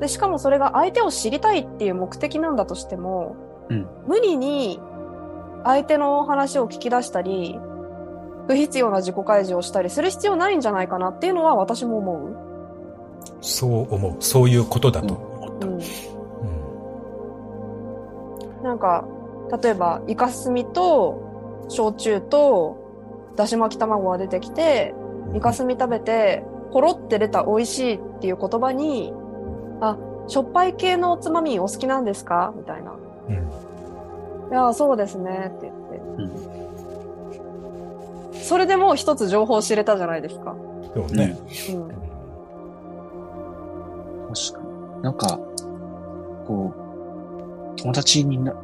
[0.00, 3.36] で、しかもそれが相手を知りたいっていう目的なんだとしても、
[3.68, 4.80] うん無理に
[5.64, 7.58] 相手の話を聞き出したり、
[8.46, 12.36] 不必要な自己開示をしたりする必要ないんじゃないかなっていうのは私も思
[13.40, 14.16] そう思う。
[14.20, 15.60] そういうことだと思っう。
[15.60, 15.66] た。
[15.66, 15.74] うん。
[15.74, 15.80] うん
[18.62, 19.04] なんか、
[19.62, 22.76] 例えば、イカスミと、焼酎と、
[23.36, 24.92] だし巻き卵が出てきて、
[25.34, 29.12] イカスミ食べて、ポロって出た美味しいっていう言葉に、
[29.80, 29.96] あ、
[30.28, 32.52] しょっぱい系のおつまみお好きなんですか？
[32.56, 32.92] みたいな。
[33.28, 33.34] うん
[34.48, 35.96] いや、そうですね、って言って。
[36.22, 36.56] うん
[38.32, 40.54] それでもう一つ情報を知れたじゃないですか。
[40.94, 41.36] そうね。
[41.72, 41.88] うん。
[44.32, 44.60] 確か
[44.98, 45.02] に。
[45.02, 45.40] なんか、
[46.46, 46.72] こ
[47.76, 48.54] う、友達にな、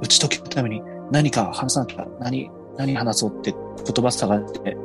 [0.00, 0.82] 打ち解けるために
[1.12, 4.76] 何か話さなきゃ、何、何話そうって言葉探して、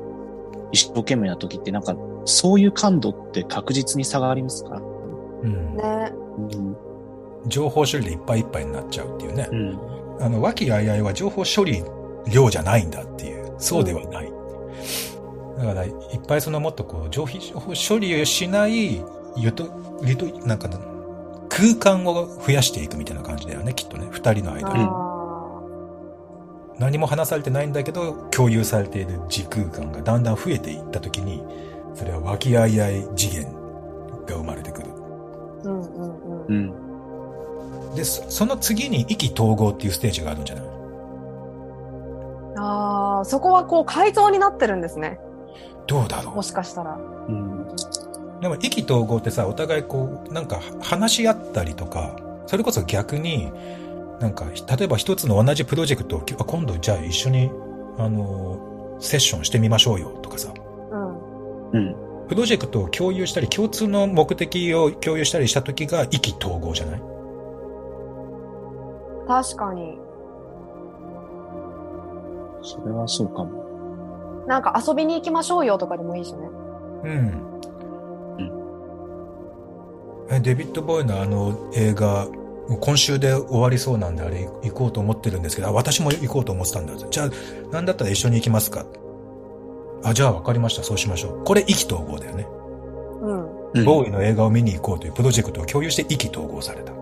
[0.72, 1.96] 一生懸命な時ってなんか、
[2.26, 4.76] そういう感度って確実に差がありますか？
[4.76, 4.82] ら。
[5.46, 6.12] うんね。
[7.44, 7.50] うん。
[7.50, 9.48] 情報処理でいっぱいいっぱいになっちゃうっていうね。
[9.52, 9.80] うん。
[10.20, 11.84] あの、和気あいあいは情報処理
[12.32, 13.54] 量じゃないんだっていう。
[13.58, 14.32] そうではない。
[15.58, 15.92] だから、いっ
[16.28, 19.04] ぱいそのもっとこう、情報処理をしない、
[19.38, 20.70] ゆと、ゆと、なんか、
[21.50, 24.08] 空間を増やしていくみたいな感じだよね、きっとね。
[24.12, 24.84] 二人の間に。
[24.84, 25.16] あ
[26.78, 31.42] 何も話されてないんだけど、共有されている時空間がだんだん増えていったときに、
[31.94, 33.46] それは和気あいあい次元
[34.26, 34.85] が生まれてくる。
[36.50, 37.96] ーうん。
[37.96, 40.66] で、そその次に意気投合っていうステージがあるんじゃない？
[42.58, 45.20] ああ、そこはこう改造になってるんですね。
[45.88, 46.98] どうだろもしかしたら。
[47.28, 47.62] うん。
[47.64, 47.76] う
[48.42, 52.16] でも意気投合ってさ、お互いこう、なんか話し合ったりとか、
[52.48, 53.52] それこそ逆に、
[54.20, 54.46] なんか、
[54.78, 57.52] 例えば一つの同じプロジェクトを、あ今度じゃあ一緒に、
[57.98, 60.54] あの、セッションしてみましょうよとかさ、
[60.92, 61.72] うん。
[61.72, 61.96] うん。
[62.28, 67.02] プロジェクトを共有したり、共通の目的を共有したりした時が意気投合じゃない？
[69.28, 70.00] 確かに。
[72.62, 74.46] それはそうかも。
[74.48, 76.40] なんか遊びに行きましょうよとかでもいいしね。
[77.04, 77.42] うん。
[80.32, 82.28] え、デビッド・ボーイのあの映画、
[82.80, 86.96] 今週で終わりそうなんであれ行こうと思ってるんですけど、あ、私も行こうと思ってたんだ。
[86.96, 87.30] じゃあ、
[87.72, 88.86] なんだったら一緒に行きますか？
[90.04, 90.84] あ、じゃあ分かりました。
[90.84, 91.44] そうしましょう。
[91.44, 92.48] これ意気投合だよね。
[93.22, 93.56] うん。
[93.72, 96.94] うんボーイの映画を見に行こうというプロジェクトを共有して意気投合された。
[96.94, 97.00] うん。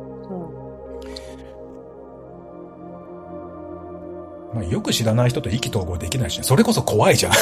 [4.55, 6.43] まあ、よく知らない人と意気投合できないしね。
[6.43, 7.33] それこそ怖いじゃん。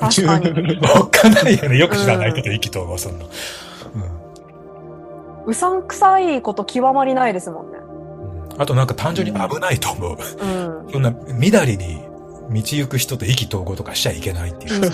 [0.00, 0.78] 確かに。
[0.96, 1.76] おっかないよね。
[1.76, 3.26] よく知らない人と意気投合するの。
[3.26, 3.28] うん
[5.48, 7.78] うさんくさいこと極まりないですもんね。
[8.58, 10.16] あとなんか単純に危ないと思う。
[10.16, 10.92] うん。
[10.92, 12.02] そんな、みだりに
[12.50, 14.90] 道行く人と意気投合とかしちゃいけないっていう。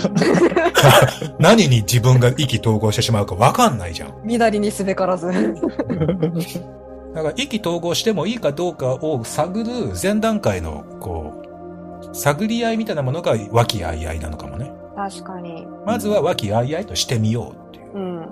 [1.39, 4.13] 何に自分が意気投合してしまうかわかんないじゃん。
[4.23, 5.31] みだりにすべからず。
[7.13, 11.33] だから意気投合してもいいかどうかを探る前段階の、こ
[12.03, 14.71] う、探り合いみたいなものが和気あいあいなのかもね。
[14.95, 15.65] 確かに。
[15.85, 17.93] まずは和気あいあいとしてみようっていう。
[17.93, 18.17] うん。
[18.17, 18.25] うん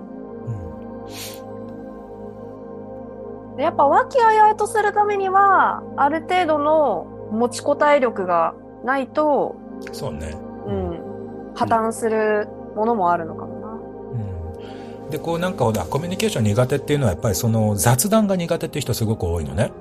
[3.55, 9.55] でやっぱ和気あいあいとするためには、ある程度の持ちこたえ力がないと、
[9.91, 10.35] そうね。
[10.65, 13.67] うん、破綻するものもあるのかもな。
[13.67, 19.63] うんで、こうなんかほら、コミュニケーション苦手っていうのはやっぱりその雑談が苦手っていう人すごく多いのね。
[19.63, 19.71] ああ、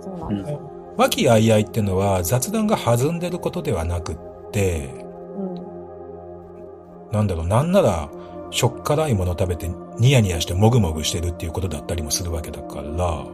[0.00, 0.52] そうなんだ。
[0.96, 4.16] 和気あいあいっていうのは雑談が弾んでることではなくっ
[4.52, 4.90] て、
[5.38, 7.12] うん。
[7.12, 8.08] なんだろう、なんなら、
[8.50, 9.68] しょっからいもの食べて
[9.98, 13.24] ニヤニヤしてもぐもぐしてるっていうことだったりもするわけだから、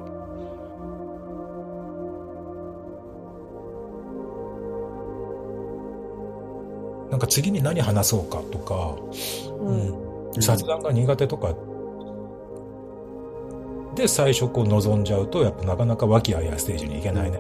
[7.12, 8.96] なんか次に何話そうかとか、
[9.60, 9.94] うん。
[10.40, 11.54] 雑談が苦手とか、
[13.94, 17.38] で最初こう望んじゃうと、やっぱなかなか和気あいあいステージに行けないね。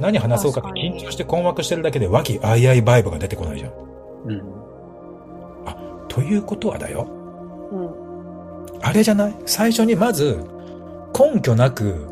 [0.00, 3.72] 何話そうかって緊張して困惑してるだけで和気あいあいバイブが出てこないじゃん。
[4.24, 4.42] うん。
[6.08, 7.06] ということはだよ。
[7.70, 7.90] うん。
[8.80, 9.34] あれじゃない？
[9.44, 10.42] 最初にまず、
[11.18, 12.06] 根拠なく、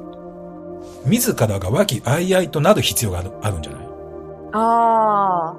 [1.07, 3.89] 自らが和気あいあいとなる必要があるあるんじゃない？
[4.53, 5.55] あ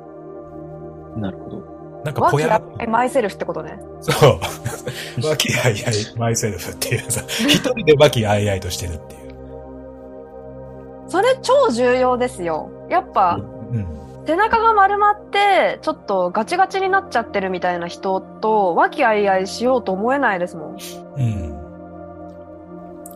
[1.18, 1.82] なるほど。
[2.04, 3.80] なんかぽや気あいあいマイセルフってことね。
[4.02, 4.40] そう。
[5.28, 9.22] 和気あいあいマイセルフっていうさ、一人で和気あいあいとしてるっていう。
[11.08, 12.72] それ超重要ですよ。
[12.90, 13.86] やっぱ、うん。
[14.26, 20.78] 背中が丸まって、ちょっとガチガチになっちゃってるみたいな人と、和気あいあいしようと思えないですもん。
[21.18, 21.61] うん。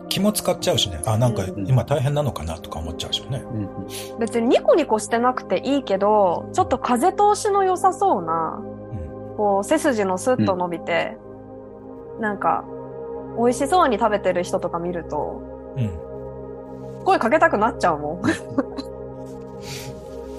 [0.08, 1.02] 気も使っちゃうしね。
[1.06, 3.42] あ、なんかうん今大変なのかなとか思っちゃうしね。
[3.44, 4.18] うん。
[4.18, 8.64] 別にニコニコしてなくていいけど、ちょっと風通しの良さそうな、う
[9.34, 9.36] ん。
[9.36, 11.16] こう、背筋のスッと伸びて、
[12.20, 12.64] なんか、
[13.38, 15.42] 美味しそうに食べてる人とか見ると、
[15.76, 15.90] うん。
[17.04, 18.22] 声かけたくなっちゃうもん。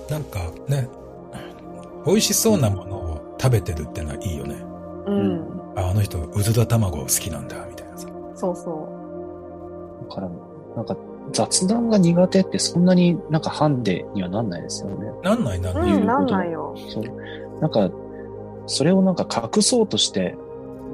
[0.10, 0.88] なんかね、
[2.06, 4.56] 美味しそうなものを食べてるってのはいいよね。
[5.06, 5.46] うん。
[5.76, 8.08] ああの人、うずら卵好きなんだ、みたいなさ。
[8.36, 8.87] そうそう。
[10.08, 10.30] だから、
[10.76, 10.98] なんか
[11.32, 15.12] 雑談が苦手ってそんなになんかハンデにはなんないですよね。
[15.24, 15.94] なんないなんない。
[15.94, 16.76] うん、なんないよ。
[16.90, 17.04] そう。
[17.62, 17.90] なんか、
[18.66, 20.36] それをなんか隠そうとして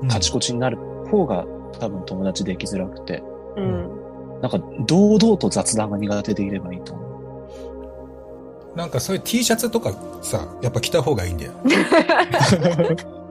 [0.10, 0.78] カチコチになる
[1.10, 1.46] 方が
[1.80, 3.24] 多分友達できづらくて、
[3.58, 4.04] うん。
[4.42, 8.78] なんか堂々と雑談が苦手でいればいいと思う。
[8.78, 11.52] なんかそういう T シャツとかさ、やっぱ着た方がいいんだよ。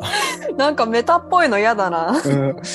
[0.56, 2.12] なんかメタっぽいの嫌だな。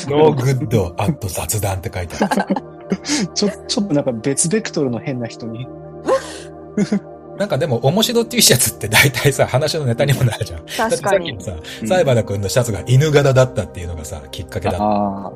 [0.07, 2.55] No good at 雑談って書いてある。
[3.33, 5.67] ちょ、ちょっとなんか別ベクトルの変な人に。
[7.37, 10.65] なんかでも面白 T シャツって大体さ、話のネタにもなるじゃん。
[10.89, 11.63] 確かにさっきの。
[11.63, 14.83] さ、うんサイバラ君のシャツが犬柄だったっていうのがさ、きっかけだった。
[14.83, 15.31] ああ。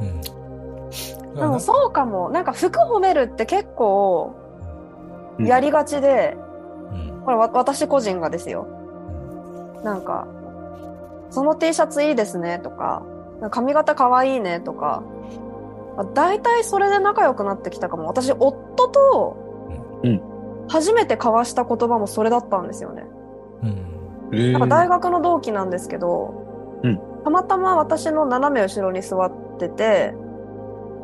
[0.00, 1.34] うん。
[1.34, 2.28] でもそうかも。
[2.30, 4.34] なんか服褒めるって結構
[5.38, 6.36] うんやりがちで、
[6.92, 8.66] うんこれわ私個人がですよ。
[9.82, 10.26] なんか、
[11.34, 13.02] その T シャツいいですねとか、
[13.50, 15.02] 髪型かわいいねとか、
[15.96, 18.06] あ大体それで仲良くなってきたかも。
[18.06, 19.36] 私、夫と
[20.04, 20.22] うん
[20.68, 23.04] 初めて交わした言葉もそれだったんですよね。
[24.30, 24.52] うん。
[24.52, 30.14] なんか大学の同期なんですけど、うんたまたま私の斜め後ろに座ってて、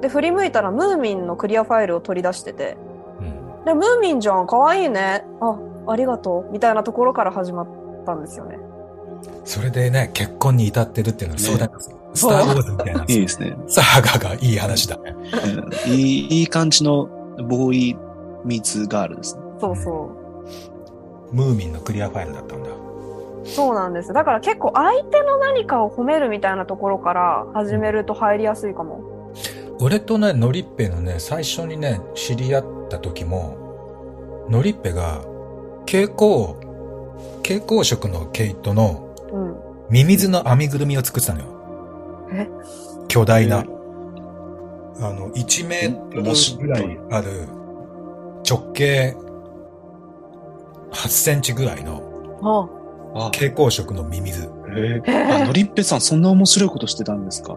[0.00, 2.76] で、振り向いたらムーミンのクリアファイルを取り出してて、
[3.18, 3.64] うん。
[3.64, 5.24] で、ムーミンじゃん、かわいいね。
[5.40, 5.58] あ、
[5.88, 6.52] ありがとう。
[6.52, 7.68] みたいなところから始まっ
[8.06, 8.58] たんですよね。
[9.44, 11.72] それでね、結婚に至ってるっていうのはそうだよ。
[12.14, 13.02] スター・ウォーズみたいな。
[13.02, 13.56] いいですね。
[13.66, 14.98] サーガがいい話だ
[15.86, 17.06] いい、いい感じの
[17.48, 17.96] ボーイ
[18.44, 19.42] ミーツガールですね。
[19.60, 20.10] そうそ
[21.32, 22.70] ムーミンのクリアファイルだったんだ。
[22.70, 23.46] う。
[23.46, 24.12] そうなんです。
[24.12, 29.32] だから結構相手の何かを褒めるみたいなところから始めると入りやすいかも。
[29.80, 35.22] 俺とね、ノリッペのね、最初にね、知り合った時も、ノリッペが、
[35.86, 36.54] 蛍光、
[37.42, 39.09] 蛍光色の毛糸のうん。
[39.90, 41.46] ミミズの編みぐるみを作ってたのよ。
[42.32, 42.48] え？
[43.08, 43.64] 巨大な。
[43.66, 43.66] え。
[45.02, 47.48] あの、1メートルぐらいある、
[48.48, 49.16] 直径
[50.92, 52.02] 8センチぐらいの
[53.32, 54.50] 蛍光色のミミズ。
[54.68, 57.56] えー、あ、のりっぺさんそんな面白いことしてたんですか？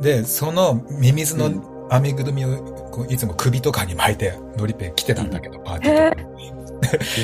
[0.00, 2.56] で、そのミミズのうん編みぐるみを
[2.92, 6.22] こういつも首とかに巻いて、ノリペ来てたんだけど、パーティーとか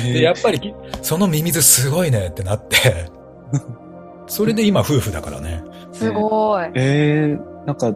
[0.03, 0.11] に。
[0.13, 3.05] で、やっぱり、そのミミズすごいねってなって、
[4.27, 5.63] それで今夫婦だからね。
[5.93, 6.69] すごい。
[6.75, 7.93] えー、なんか、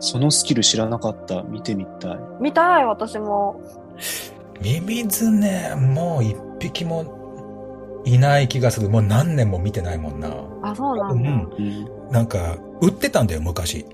[0.00, 1.42] そのスキル知らなかった？
[1.44, 2.18] 見てみたい。
[2.40, 3.60] 見たい、私も。
[4.62, 8.88] ミミズね、もう一匹もいない気がする。
[8.90, 10.28] もう何年も見てないもんな。
[10.62, 11.30] あ、そうなんだ。
[11.30, 11.52] うん。
[11.58, 12.10] うん。
[12.12, 13.86] なんか、売ってたんだよ、昔。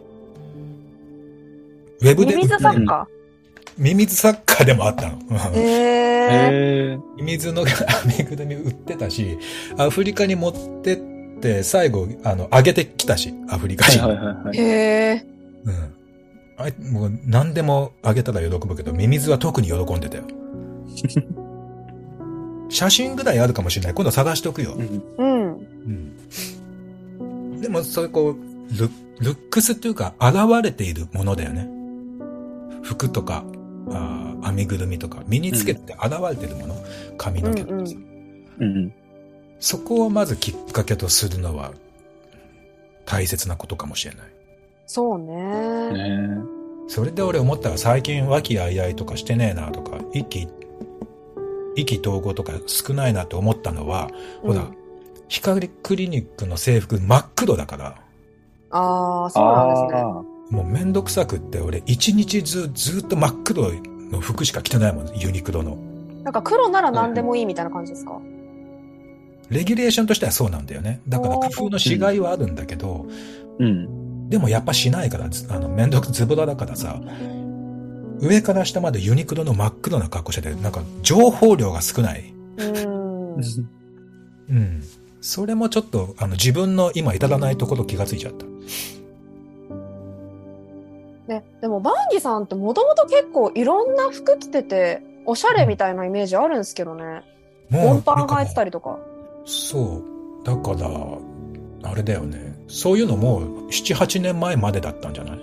[2.02, 3.06] ウェブでミミズ売ってた作家。
[3.80, 5.18] ミミズ作家でもあったの。
[5.30, 6.10] うんへえ。
[6.92, 7.74] えー、ミミズの編
[8.18, 9.38] みぐるみ売ってたし、
[9.78, 10.52] アフリカに持っ
[10.82, 10.96] てっ
[11.40, 14.06] て、最後、あの、あげてきたし、アフリカ人。
[14.06, 14.58] はいはいはいはい。
[14.58, 14.62] へ
[15.14, 15.26] え。
[15.64, 15.94] うん。
[16.58, 20.24] あいもう何でもあげたら喜ぶけど、ミミズは特に喜んでたよ。
[22.68, 23.94] 写真ぐらいあるかもしれない。
[23.94, 24.74] 今度探しておくよ。
[24.74, 26.16] うんうん。
[27.18, 27.60] うん。
[27.62, 28.36] でも、そういうこう、
[28.76, 28.90] ル
[29.20, 31.66] ルックスっていうか、現れているものだよね。
[32.82, 33.42] 服とか、
[34.44, 36.76] 編みぐるみとか、身につけて現れているもの？
[37.18, 37.94] 髪の毛とかさ。
[37.96, 38.06] うん
[38.60, 38.92] うん。
[39.58, 41.72] そこをまずきっかけとするのは、
[43.04, 44.26] 大切なことかもしれない。
[44.86, 45.92] そうね。
[45.92, 46.38] ね
[46.88, 50.48] それで俺思ったら最近和気あいあいとかしてねえなとか、意気、
[51.76, 54.10] 意気投合とか少ないなって思ったのは、
[54.42, 54.76] ほらうん、
[55.28, 58.02] 光クリニックの制服真っ黒だから、
[58.70, 60.00] ああ、そうなんですね。
[60.00, 60.04] あ
[60.50, 63.70] もうめんどくさくって俺一日ずずっと真っ黒
[64.10, 65.76] の服しか着てないもん、ユニクロの。
[66.24, 68.20] なんか黒なら何でもいいみたいな感じですか、
[69.48, 71.00] レギュレーションとしてはそうなんだよね。
[71.08, 74.28] だから工夫のしがいはあるんだけど、ーうん。
[74.28, 77.00] でもやっぱしないから、ずあの、めんどくズボラだからさ、
[78.20, 82.32] 上から下までユニクロの真っ黒な格好してて、なんか情報量が少ない。
[82.58, 83.34] うーん。
[84.50, 84.82] うん。
[85.20, 88.46] それもちょっと、あの、自分の今至らないところ気がついちゃった。
[91.30, 97.22] ね、でもバンギさんってもともと結構いろんな服着てて、おしゃれみたいなイメージあるんですけどね。
[97.70, 98.66] ボンパン履いてたり。
[98.66, 98.98] りとか。
[99.44, 100.02] そう。
[100.44, 102.56] だから、あれだよね。
[102.66, 105.38] そういうのも、7、8年前までだったんじゃない？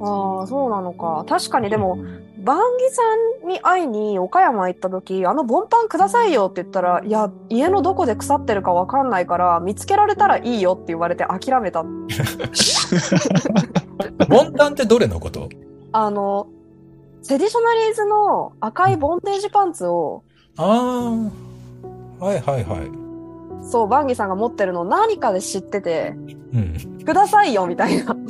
[0.00, 1.24] ああ、そうなのか。
[1.28, 1.98] 確かにでも、
[2.38, 3.02] バンギさ
[3.44, 11.84] んに会いに岡山行った時、あのボンタンくださいよって言ったら、いや、家のどこで腐ってるかわかんないから、見つけられたらいいよって言われて諦めた。
[14.28, 15.48] ボンタンってどれのこと？
[15.92, 16.48] あの、
[17.22, 20.24] セディショナリーズの赤いボンテージパンツを、
[20.56, 21.30] あ
[22.20, 22.90] あ、はいはいはい。
[23.62, 26.14] そう、バンギさんが持ってるのを何かで知ってて、
[26.52, 27.04] うん。
[27.04, 28.14] くださいよみたいな。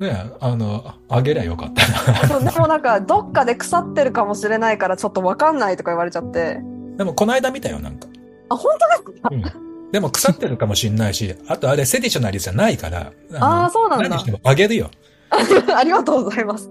[0.00, 2.28] ねあの、あげりゃよかったな。
[2.28, 6.60] そうでもなんか、どっかで腐ってるかもしれないからちょっとわかんないとか言われちゃって。
[6.96, 8.08] でもこの間見たよ、なんか。
[8.48, 8.72] あ、本
[9.04, 9.28] 当ですか？
[9.32, 9.67] うん。
[9.92, 13.12] でも腐ってるかもしんないし、あとあれセディショナリーじゃないから。
[13.38, 14.32] ああそうなんだ何して。
[14.32, 14.90] もあげるよ。
[15.30, 16.70] ありがとうございます。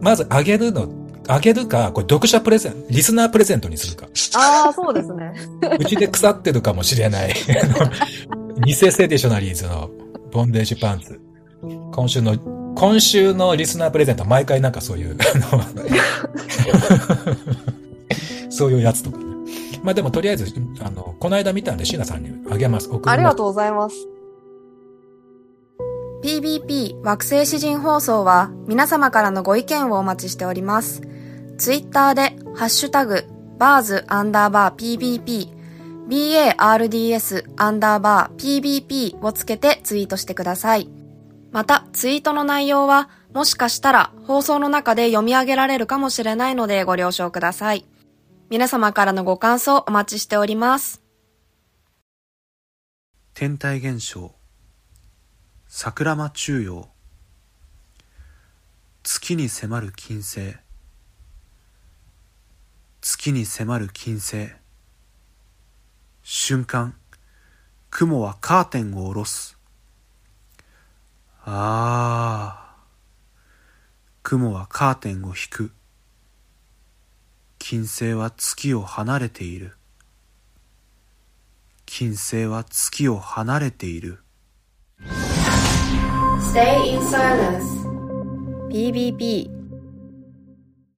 [0.00, 0.88] まずあげるの、
[1.28, 4.06] あげるか、これ読者プレゼント、リスナープレゼントにするか。
[4.36, 5.32] ああ、そうですね。
[5.78, 7.34] うちで腐ってるかもしれない。
[8.64, 9.90] 偽セディショナリーズの
[10.32, 11.18] ボンデージパンツ。
[11.92, 12.36] 今週の、
[12.76, 15.62] 今週のリスナープレゼントは毎回なんかそういう、あの
[18.50, 19.25] そういうやつとかね。
[19.86, 22.88] まあでもとりあえず、あの、この間見たんでシナさんにあげます。
[22.88, 23.94] 送りますありがとうございます。
[26.24, 31.02] PBP 惑星詩人放送は皆様からのご意見をお待ちしております。
[31.56, 33.26] ツイッターでハッシュタグ
[33.58, 35.54] バーズアンダーバー PBP
[36.08, 40.90] BARDS アンダーバー PBP をつけてツイートしてください。
[41.52, 47.86] またツイートの内容はもしかしたら放送の中で読み上げられるかもしれないのでご了承ください。
[48.48, 51.02] 皆様からのご感想お待ちしております。
[53.34, 54.36] 天体現象。
[55.66, 56.88] 桜間中陽
[59.02, 60.54] 月に迫る金星。
[63.00, 64.52] 月に迫る金星。
[66.22, 66.94] 瞬間。
[67.90, 69.58] 雲はカーテンを下ろす。
[71.44, 72.76] ああ
[74.22, 75.75] 雲はカーテンを引く。
[77.68, 79.72] 金星は月を離れている。
[81.84, 84.20] 金星は月を離れている。
[86.54, 87.64] Stay in silence.
[88.70, 89.55] PBP